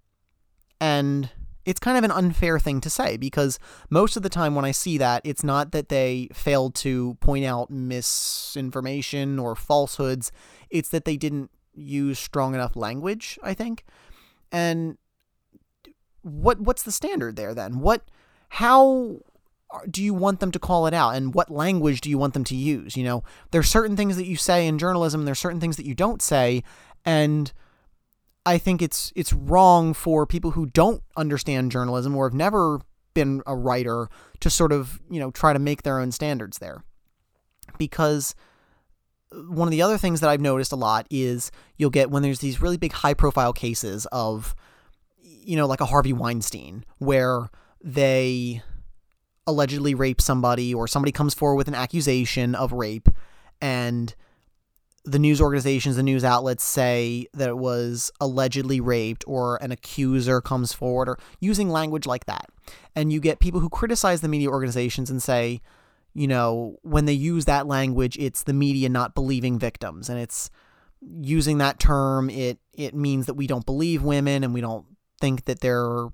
And 0.81 1.29
it's 1.71 1.79
kind 1.79 1.97
of 1.97 2.03
an 2.03 2.11
unfair 2.11 2.59
thing 2.59 2.81
to 2.81 2.91
say 2.91 3.17
because 3.17 3.61
most 3.91 4.17
of 4.17 4.25
the 4.25 4.29
time 4.29 4.57
when 4.57 4.65
I 4.65 4.73
see 4.73 4.99
that, 4.99 5.23
it's 5.25 5.45
not 5.45 5.71
that 5.71 5.89
they 5.89 6.29
failed 6.33 6.75
to 6.77 7.15
point 7.21 7.45
out 7.45 7.71
misinformation 7.71 9.39
or 9.39 9.55
falsehoods, 9.55 10.33
it's 10.69 10.89
that 10.89 11.05
they 11.05 11.17
didn't 11.17 11.53
use 11.73 12.19
strong 12.19 12.57
enough 12.57 12.75
language, 12.75 13.39
I 13.41 13.55
think. 13.55 13.85
And 14.51 14.99
what 16.23 16.61
what's 16.61 16.83
the 16.83 16.91
standard 16.91 17.37
there 17.37 17.55
then? 17.55 17.79
What 17.79 18.03
how 18.49 19.21
do 19.89 20.03
you 20.03 20.13
want 20.13 20.41
them 20.41 20.51
to 20.51 20.59
call 20.59 20.89
it 20.89 20.93
out 20.93 21.11
and 21.11 21.33
what 21.33 21.53
language 21.53 22.01
do 22.01 22.11
you 22.11 22.19
want 22.19 22.35
them 22.35 22.43
to 22.43 22.57
use 22.57 22.97
you 22.97 23.05
know 23.05 23.23
there's 23.53 23.69
certain 23.69 23.97
things 23.97 24.17
that 24.17 24.27
you 24.27 24.35
say 24.35 24.67
in 24.67 24.81
journalism 24.81 25.25
there's 25.25 25.39
certain 25.39 25.61
things 25.61 25.77
that 25.77 25.87
you 25.87 25.95
don't 25.95 26.21
say 26.21 26.61
and 27.05 27.53
i 28.47 28.59
think 28.59 28.83
it's 28.83 29.13
it's 29.15 29.33
wrong 29.33 29.93
for 29.95 30.27
people 30.27 30.53
who 30.53 30.67
don't 30.67 31.03
understand 31.17 31.71
journalism 31.71 32.17
or 32.17 32.29
have 32.29 32.35
never 32.35 32.81
been 33.15 33.43
a 33.47 33.57
writer 33.57 34.09
to 34.41 34.49
sort 34.49 34.73
of 34.73 35.01
you 35.11 35.21
know 35.21 35.31
try 35.31 35.53
to 35.53 35.59
make 35.59 35.83
their 35.83 35.99
own 35.99 36.13
standards 36.13 36.59
there. 36.59 36.85
Because 37.79 38.35
one 39.33 39.69
of 39.69 39.73
the 39.73 39.83
other 39.83 39.97
things 39.97 40.21
that 40.21 40.29
i've 40.29 40.41
noticed 40.41 40.73
a 40.73 40.77
lot 40.77 41.07
is 41.09 41.51
you'll 41.77 41.91
get 41.91 42.11
when 42.11 42.23
there's 42.23 42.41
these 42.41 42.61
really 42.61 42.77
big 42.77 42.93
high 42.93 43.15
profile 43.15 43.53
cases 43.53 44.07
of 44.07 44.55
you 45.43 45.57
know, 45.57 45.67
like 45.67 45.81
a 45.81 45.87
Harvey 45.87 46.13
Weinstein, 46.13 46.85
where 46.99 47.49
they 47.83 48.63
allegedly 49.47 49.95
rape 49.95 50.21
somebody 50.21 50.75
or 50.75 50.87
somebody 50.87 51.13
comes 51.13 51.35
forward 51.35 51.57
with 51.57 51.69
an 51.69 51.75
accusation 51.75 52.55
of 52.55 52.73
rape 52.73 53.09
and 53.61 54.15
the 55.05 55.19
news 55.19 55.41
organizations, 55.41 55.97
the 55.97 56.03
news 56.03 56.25
outlets 56.25 56.63
say 56.63 57.27
that 57.33 57.49
it 57.49 57.59
was 57.59 58.11
allegedly 58.21 58.81
raped 58.81 59.25
or 59.27 59.57
an 59.63 59.73
accuser 59.73 60.41
comes 60.41 60.73
forward 60.73 61.09
or 61.09 61.19
using 61.41 61.71
language 61.71 62.07
like 62.07 62.27
that. 62.27 62.51
And 62.95 63.13
you 63.13 63.21
get 63.21 63.41
people 63.41 63.61
who 63.61 63.71
criticize 63.71 64.21
the 64.21 64.29
media 64.29 64.51
organizations 64.51 65.11
and 65.11 65.23
say, 65.23 65.63
you 66.13 66.27
know, 66.27 66.77
when 66.83 67.07
they 67.07 67.13
use 67.13 67.47
that 67.47 67.67
language, 67.67 68.17
it's 68.19 68.43
the 68.43 68.53
media 68.53 68.89
not 68.89 69.15
believing 69.15 69.59
victims 69.59 70.09
and 70.09 70.19
it's 70.19 70.51
using 71.23 71.57
that 71.57 71.79
term 71.79 72.29
it 72.29 72.59
it 72.75 72.95
means 72.95 73.25
that 73.25 73.33
we 73.33 73.47
don't 73.47 73.65
believe 73.65 74.03
women 74.03 74.45
and 74.45 74.53
we 74.53 74.61
don't 74.61 74.85
think 75.19 75.47
that 75.47 75.61
they're 75.61 76.09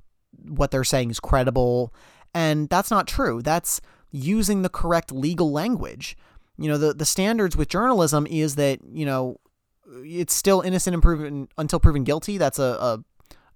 what 0.49 0.71
they're 0.71 0.85
saying 0.85 1.11
is 1.11 1.21
credible. 1.21 1.93
And 2.35 2.69
that's 2.69 2.91
not 2.91 3.07
true. 3.07 3.43
That's 3.43 3.81
using 4.11 4.63
the 4.63 4.69
correct 4.69 5.13
legal 5.13 5.51
language. 5.51 6.17
You 6.59 6.69
know, 6.69 6.79
the, 6.79 6.95
the 6.95 7.05
standards 7.05 7.57
with 7.57 7.69
journalism 7.69 8.27
is 8.27 8.57
that, 8.57 8.81
you 8.91 9.05
know, 9.05 9.39
it's 10.05 10.35
still 10.35 10.61
innocent 10.61 10.95
and 10.95 11.03
proven 11.03 11.49
until 11.59 11.81
proven 11.81 12.05
guilty. 12.05 12.39
That's 12.39 12.59
a, 12.59 12.63
a, 12.63 13.05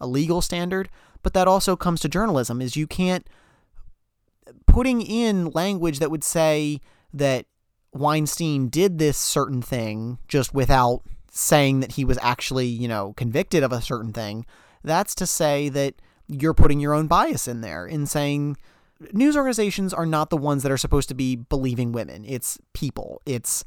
a 0.00 0.06
legal 0.06 0.40
standard, 0.40 0.88
but 1.22 1.34
that 1.34 1.48
also 1.48 1.76
comes 1.76 2.00
to 2.00 2.08
journalism 2.08 2.60
is 2.60 2.76
you 2.76 2.86
can't 2.86 3.26
putting 4.66 5.02
in 5.02 5.50
language 5.50 5.98
that 5.98 6.10
would 6.10 6.24
say 6.24 6.80
that 7.12 7.46
Weinstein 7.92 8.68
did 8.68 8.98
this 8.98 9.18
certain 9.18 9.62
thing 9.62 10.18
just 10.28 10.54
without 10.54 11.02
saying 11.30 11.80
that 11.80 11.92
he 11.92 12.04
was 12.04 12.18
actually, 12.22 12.66
you 12.66 12.88
know, 12.88 13.12
convicted 13.16 13.62
of 13.62 13.72
a 13.72 13.80
certain 13.80 14.12
thing. 14.12 14.46
That's 14.82 15.14
to 15.16 15.26
say 15.26 15.68
that 15.70 15.94
you're 16.28 16.54
putting 16.54 16.80
your 16.80 16.94
own 16.94 17.06
bias 17.06 17.48
in 17.48 17.60
there 17.60 17.86
in 17.86 18.06
saying 18.06 18.56
news 19.12 19.36
organizations 19.36 19.94
are 19.94 20.06
not 20.06 20.30
the 20.30 20.36
ones 20.36 20.62
that 20.62 20.72
are 20.72 20.76
supposed 20.76 21.08
to 21.08 21.14
be 21.14 21.36
believing 21.36 21.92
women. 21.92 22.24
It's 22.26 22.58
people. 22.72 23.22
It's 23.26 23.64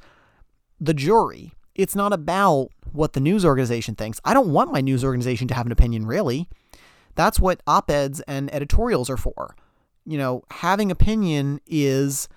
the 0.80 0.94
jury. 0.94 1.54
It's 1.76 1.96
not 1.96 2.14
about 2.14 2.70
what 2.92 3.14
the 3.14 3.20
news 3.20 3.44
organization 3.44 3.96
thinks. 3.96 4.20
I 4.24 4.34
don't 4.34 4.50
want 4.50 4.72
my 4.72 4.82
news 4.82 5.04
organization 5.04 5.48
to 5.48 5.54
have 5.54 5.66
an 5.66 5.72
opinion, 5.72 6.06
really. 6.06 6.48
That's 7.16 7.40
what 7.40 7.62
op 7.68 7.90
eds 7.90 8.22
and 8.22 8.54
editorials 8.54 9.10
are 9.10 9.18
for. 9.18 9.56
You 10.06 10.18
know, 10.18 10.44
having 10.52 10.92
opinion 10.92 11.60
is 11.66 12.28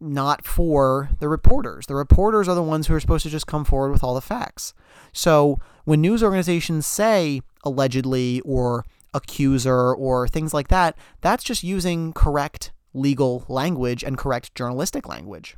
not 0.00 0.46
for 0.46 1.10
the 1.18 1.28
reporters. 1.28 1.86
The 1.86 1.94
reporters 1.94 2.48
are 2.48 2.54
the 2.54 2.62
ones 2.62 2.86
who 2.86 2.94
are 2.94 3.00
supposed 3.00 3.22
to 3.24 3.30
just 3.30 3.46
come 3.46 3.64
forward 3.64 3.90
with 3.90 4.04
all 4.04 4.14
the 4.14 4.20
facts. 4.20 4.74
So 5.12 5.58
when 5.84 6.00
news 6.00 6.22
organizations 6.22 6.86
say 6.86 7.40
allegedly 7.64 8.40
or 8.44 8.84
accuser 9.14 9.94
or 9.94 10.28
things 10.28 10.52
like 10.52 10.68
that, 10.68 10.96
that's 11.20 11.44
just 11.44 11.62
using 11.62 12.12
correct 12.12 12.72
legal 12.92 13.44
language 13.48 14.04
and 14.04 14.18
correct 14.18 14.54
journalistic 14.54 15.08
language. 15.08 15.56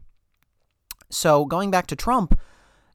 So 1.11 1.45
going 1.45 1.71
back 1.71 1.87
to 1.89 1.97
Trump, 1.97 2.39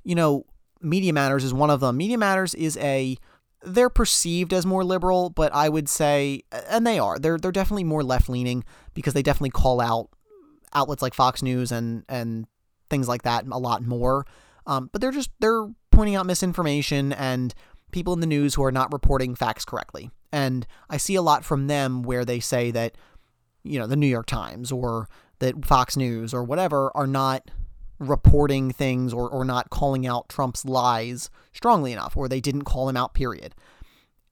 you 0.03 0.15
know, 0.15 0.45
Media 0.81 1.13
Matters 1.13 1.43
is 1.43 1.53
one 1.53 1.69
of 1.69 1.79
them. 1.79 1.97
Media 1.97 2.17
Matters 2.17 2.53
is 2.55 2.77
a 2.77 3.17
they're 3.63 3.89
perceived 3.89 4.53
as 4.53 4.65
more 4.65 4.83
liberal, 4.83 5.29
but 5.29 5.53
I 5.53 5.69
would 5.69 5.87
say 5.87 6.41
and 6.51 6.85
they 6.85 6.97
are. 6.97 7.19
They're 7.19 7.37
they're 7.37 7.51
definitely 7.51 7.83
more 7.83 8.03
left-leaning 8.03 8.63
because 8.93 9.13
they 9.13 9.21
definitely 9.21 9.51
call 9.51 9.79
out 9.79 10.09
outlets 10.73 11.01
like 11.01 11.13
Fox 11.13 11.43
News 11.43 11.71
and 11.71 12.03
and 12.09 12.47
things 12.89 13.07
like 13.07 13.23
that 13.23 13.45
a 13.49 13.59
lot 13.59 13.83
more. 13.83 14.25
Um, 14.65 14.89
but 14.91 15.01
they're 15.01 15.11
just 15.11 15.31
they're 15.39 15.67
pointing 15.91 16.15
out 16.15 16.25
misinformation 16.25 17.13
and 17.13 17.53
people 17.91 18.13
in 18.13 18.19
the 18.19 18.27
news 18.27 18.55
who 18.55 18.63
are 18.63 18.71
not 18.71 18.91
reporting 18.91 19.35
facts 19.35 19.65
correctly. 19.65 20.09
And 20.31 20.65
I 20.89 20.97
see 20.97 21.15
a 21.15 21.21
lot 21.21 21.43
from 21.43 21.67
them 21.67 22.03
where 22.03 22.25
they 22.25 22.39
say 22.39 22.71
that 22.71 22.95
you 23.63 23.79
know 23.79 23.87
the 23.87 23.95
New 23.95 24.07
York 24.07 24.27
Times 24.27 24.71
or 24.71 25.07
that 25.39 25.65
Fox 25.65 25.97
News 25.97 26.33
or 26.33 26.43
whatever 26.43 26.95
are 26.95 27.07
not 27.07 27.49
reporting 27.99 28.71
things 28.71 29.13
or, 29.13 29.29
or 29.29 29.45
not 29.45 29.69
calling 29.69 30.07
out 30.07 30.27
Trump's 30.27 30.65
lies 30.65 31.29
strongly 31.53 31.91
enough, 31.91 32.17
or 32.17 32.27
they 32.27 32.41
didn't 32.41 32.63
call 32.63 32.89
him 32.89 32.97
out, 32.97 33.13
period. 33.13 33.53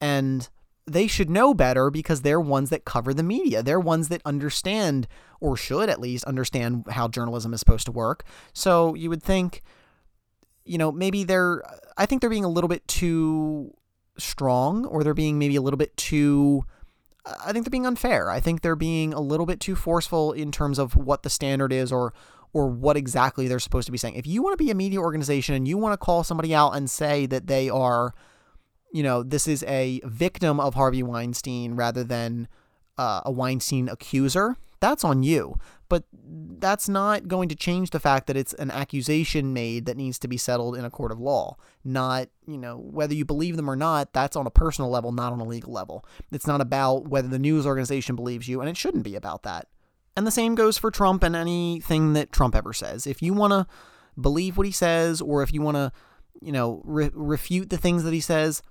And 0.00 0.48
they 0.86 1.06
should 1.06 1.30
know 1.30 1.54
better 1.54 1.90
because 1.90 2.22
they're 2.22 2.40
ones 2.40 2.70
that 2.70 2.84
cover 2.84 3.14
the 3.14 3.22
media. 3.22 3.62
They're 3.62 3.78
ones 3.78 4.08
that 4.08 4.22
understand, 4.24 5.06
or 5.40 5.56
should 5.56 5.88
at 5.88 6.00
least 6.00 6.24
understand, 6.24 6.84
how 6.90 7.06
journalism 7.06 7.54
is 7.54 7.60
supposed 7.60 7.86
to 7.86 7.92
work. 7.92 8.24
So 8.52 8.94
you 8.94 9.08
would 9.08 9.22
think, 9.22 9.62
you 10.64 10.78
know, 10.78 10.90
maybe 10.90 11.22
they're, 11.22 11.62
I 11.96 12.06
think 12.06 12.20
they're 12.20 12.30
being 12.30 12.44
a 12.44 12.48
little 12.48 12.68
bit 12.68 12.86
too 12.88 13.72
strong, 14.20 14.84
or 14.86 15.02
they're 15.02 15.14
being 15.14 15.38
maybe 15.38 15.56
a 15.56 15.62
little 15.62 15.78
bit 15.78 15.96
too. 15.96 16.64
I 17.26 17.52
think 17.52 17.64
they're 17.64 17.70
being 17.70 17.86
unfair. 17.86 18.30
I 18.30 18.40
think 18.40 18.62
they're 18.62 18.76
being 18.76 19.12
a 19.12 19.20
little 19.20 19.46
bit 19.46 19.60
too 19.60 19.76
forceful 19.76 20.32
in 20.32 20.50
terms 20.50 20.78
of 20.78 20.96
what 20.96 21.22
the 21.22 21.30
standard 21.30 21.72
is 21.72 21.92
or 21.92 22.12
or 22.52 22.66
what 22.66 22.96
exactly 22.96 23.46
they're 23.46 23.60
supposed 23.60 23.86
to 23.86 23.92
be 23.92 23.98
saying. 23.98 24.14
If 24.14 24.26
you 24.26 24.42
want 24.42 24.58
to 24.58 24.64
be 24.64 24.70
a 24.70 24.74
media 24.74 25.00
organization 25.00 25.54
and 25.54 25.68
you 25.68 25.78
want 25.78 25.92
to 25.92 26.04
call 26.04 26.24
somebody 26.24 26.54
out 26.54 26.70
and 26.70 26.90
say 26.90 27.26
that 27.26 27.46
they 27.46 27.70
are, 27.70 28.12
you 28.92 29.02
know, 29.02 29.22
this 29.22 29.46
is 29.46 29.62
a 29.64 30.00
victim 30.04 30.58
of 30.58 30.74
Harvey 30.74 31.02
Weinstein 31.02 31.76
rather 31.76 32.02
than 32.02 32.48
uh, 32.98 33.20
a 33.24 33.30
Weinstein 33.30 33.88
accuser, 33.88 34.56
that's 34.80 35.04
on 35.04 35.22
you. 35.22 35.58
But 35.88 36.04
that's 36.12 36.88
not 36.88 37.26
going 37.26 37.48
to 37.48 37.56
change 37.56 37.90
the 37.90 37.98
fact 37.98 38.28
that 38.28 38.36
it's 38.36 38.52
an 38.54 38.70
accusation 38.70 39.52
made 39.52 39.86
that 39.86 39.96
needs 39.96 40.20
to 40.20 40.28
be 40.28 40.36
settled 40.36 40.76
in 40.76 40.84
a 40.84 40.90
court 40.90 41.10
of 41.10 41.18
law. 41.18 41.56
Not, 41.84 42.28
you 42.46 42.58
know, 42.58 42.76
whether 42.76 43.12
you 43.12 43.24
believe 43.24 43.56
them 43.56 43.68
or 43.68 43.74
not, 43.74 44.12
that's 44.12 44.36
on 44.36 44.46
a 44.46 44.50
personal 44.50 44.88
level, 44.88 45.10
not 45.10 45.32
on 45.32 45.40
a 45.40 45.44
legal 45.44 45.72
level. 45.72 46.04
It's 46.30 46.46
not 46.46 46.60
about 46.60 47.08
whether 47.08 47.26
the 47.26 47.40
news 47.40 47.66
organization 47.66 48.14
believes 48.14 48.48
you, 48.48 48.60
and 48.60 48.70
it 48.70 48.76
shouldn't 48.76 49.02
be 49.02 49.16
about 49.16 49.42
that. 49.42 49.66
And 50.16 50.26
the 50.26 50.30
same 50.30 50.54
goes 50.54 50.78
for 50.78 50.92
Trump 50.92 51.24
and 51.24 51.34
anything 51.34 52.12
that 52.12 52.30
Trump 52.30 52.54
ever 52.54 52.72
says. 52.72 53.06
If 53.06 53.20
you 53.20 53.34
want 53.34 53.52
to 53.52 53.66
believe 54.20 54.56
what 54.56 54.66
he 54.66 54.72
says, 54.72 55.20
or 55.20 55.42
if 55.42 55.52
you 55.52 55.60
want 55.60 55.76
to, 55.76 55.92
you 56.40 56.52
know, 56.52 56.82
re- 56.84 57.10
refute 57.12 57.70
the 57.70 57.78
things 57.78 58.04
that 58.04 58.12
he 58.12 58.20
says, 58.20 58.62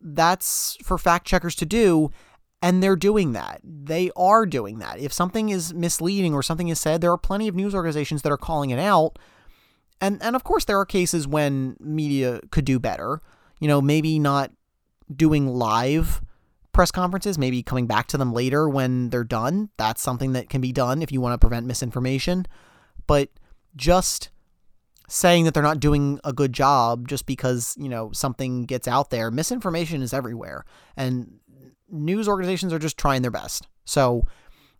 that's 0.00 0.76
for 0.82 0.96
fact 0.96 1.26
checkers 1.26 1.56
to 1.56 1.66
do. 1.66 2.10
And 2.60 2.82
they're 2.82 2.96
doing 2.96 3.32
that. 3.32 3.60
They 3.62 4.10
are 4.16 4.44
doing 4.44 4.78
that. 4.80 4.98
If 4.98 5.12
something 5.12 5.48
is 5.48 5.72
misleading 5.72 6.34
or 6.34 6.42
something 6.42 6.68
is 6.68 6.80
said, 6.80 7.00
there 7.00 7.12
are 7.12 7.18
plenty 7.18 7.46
of 7.46 7.54
news 7.54 7.74
organizations 7.74 8.22
that 8.22 8.32
are 8.32 8.36
calling 8.36 8.70
it 8.70 8.78
out. 8.78 9.18
And 10.00 10.22
and 10.22 10.34
of 10.36 10.44
course 10.44 10.64
there 10.64 10.78
are 10.78 10.86
cases 10.86 11.26
when 11.26 11.76
media 11.80 12.40
could 12.50 12.64
do 12.64 12.78
better. 12.78 13.20
You 13.60 13.68
know, 13.68 13.80
maybe 13.80 14.18
not 14.18 14.52
doing 15.14 15.48
live 15.48 16.20
press 16.72 16.90
conferences, 16.92 17.38
maybe 17.38 17.60
coming 17.60 17.88
back 17.88 18.06
to 18.06 18.16
them 18.16 18.32
later 18.32 18.68
when 18.68 19.10
they're 19.10 19.24
done. 19.24 19.68
That's 19.78 20.00
something 20.00 20.32
that 20.34 20.48
can 20.48 20.60
be 20.60 20.70
done 20.70 21.02
if 21.02 21.10
you 21.10 21.20
want 21.20 21.34
to 21.34 21.38
prevent 21.38 21.66
misinformation. 21.66 22.46
But 23.08 23.30
just 23.74 24.30
saying 25.08 25.44
that 25.44 25.54
they're 25.54 25.62
not 25.62 25.80
doing 25.80 26.20
a 26.22 26.32
good 26.32 26.52
job 26.52 27.08
just 27.08 27.26
because, 27.26 27.74
you 27.78 27.88
know, 27.88 28.12
something 28.12 28.64
gets 28.64 28.86
out 28.86 29.10
there, 29.10 29.30
misinformation 29.30 30.02
is 30.02 30.12
everywhere. 30.12 30.64
And 30.96 31.40
news 31.90 32.28
organizations 32.28 32.72
are 32.72 32.78
just 32.78 32.98
trying 32.98 33.22
their 33.22 33.30
best. 33.30 33.66
So 33.84 34.26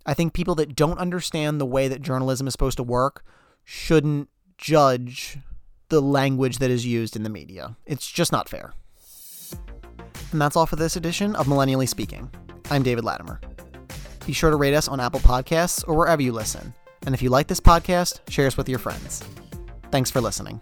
I 0.06 0.14
think 0.14 0.32
people 0.32 0.54
that 0.56 0.74
don't 0.74 0.98
understand 0.98 1.60
the 1.60 1.66
way 1.66 1.88
that 1.88 2.02
journalism 2.02 2.46
is 2.46 2.52
supposed 2.52 2.76
to 2.78 2.82
work 2.82 3.24
shouldn't 3.64 4.28
judge 4.56 5.38
the 5.88 6.00
language 6.00 6.58
that 6.58 6.70
is 6.70 6.84
used 6.86 7.16
in 7.16 7.22
the 7.22 7.30
media. 7.30 7.76
It's 7.86 8.10
just 8.10 8.32
not 8.32 8.48
fair. 8.48 8.72
And 10.32 10.40
that's 10.40 10.56
all 10.56 10.66
for 10.66 10.76
this 10.76 10.96
edition 10.96 11.34
of 11.36 11.46
Millennially 11.46 11.88
Speaking. 11.88 12.30
I'm 12.70 12.82
David 12.82 13.04
Latimer. 13.04 13.40
Be 14.26 14.34
sure 14.34 14.50
to 14.50 14.56
rate 14.56 14.74
us 14.74 14.88
on 14.88 15.00
Apple 15.00 15.20
Podcasts 15.20 15.82
or 15.88 15.94
wherever 15.94 16.20
you 16.20 16.32
listen. 16.32 16.74
And 17.06 17.14
if 17.14 17.22
you 17.22 17.30
like 17.30 17.46
this 17.46 17.60
podcast, 17.60 18.20
share 18.28 18.46
us 18.46 18.56
with 18.56 18.68
your 18.68 18.78
friends. 18.78 19.24
Thanks 19.90 20.10
for 20.10 20.20
listening. 20.20 20.60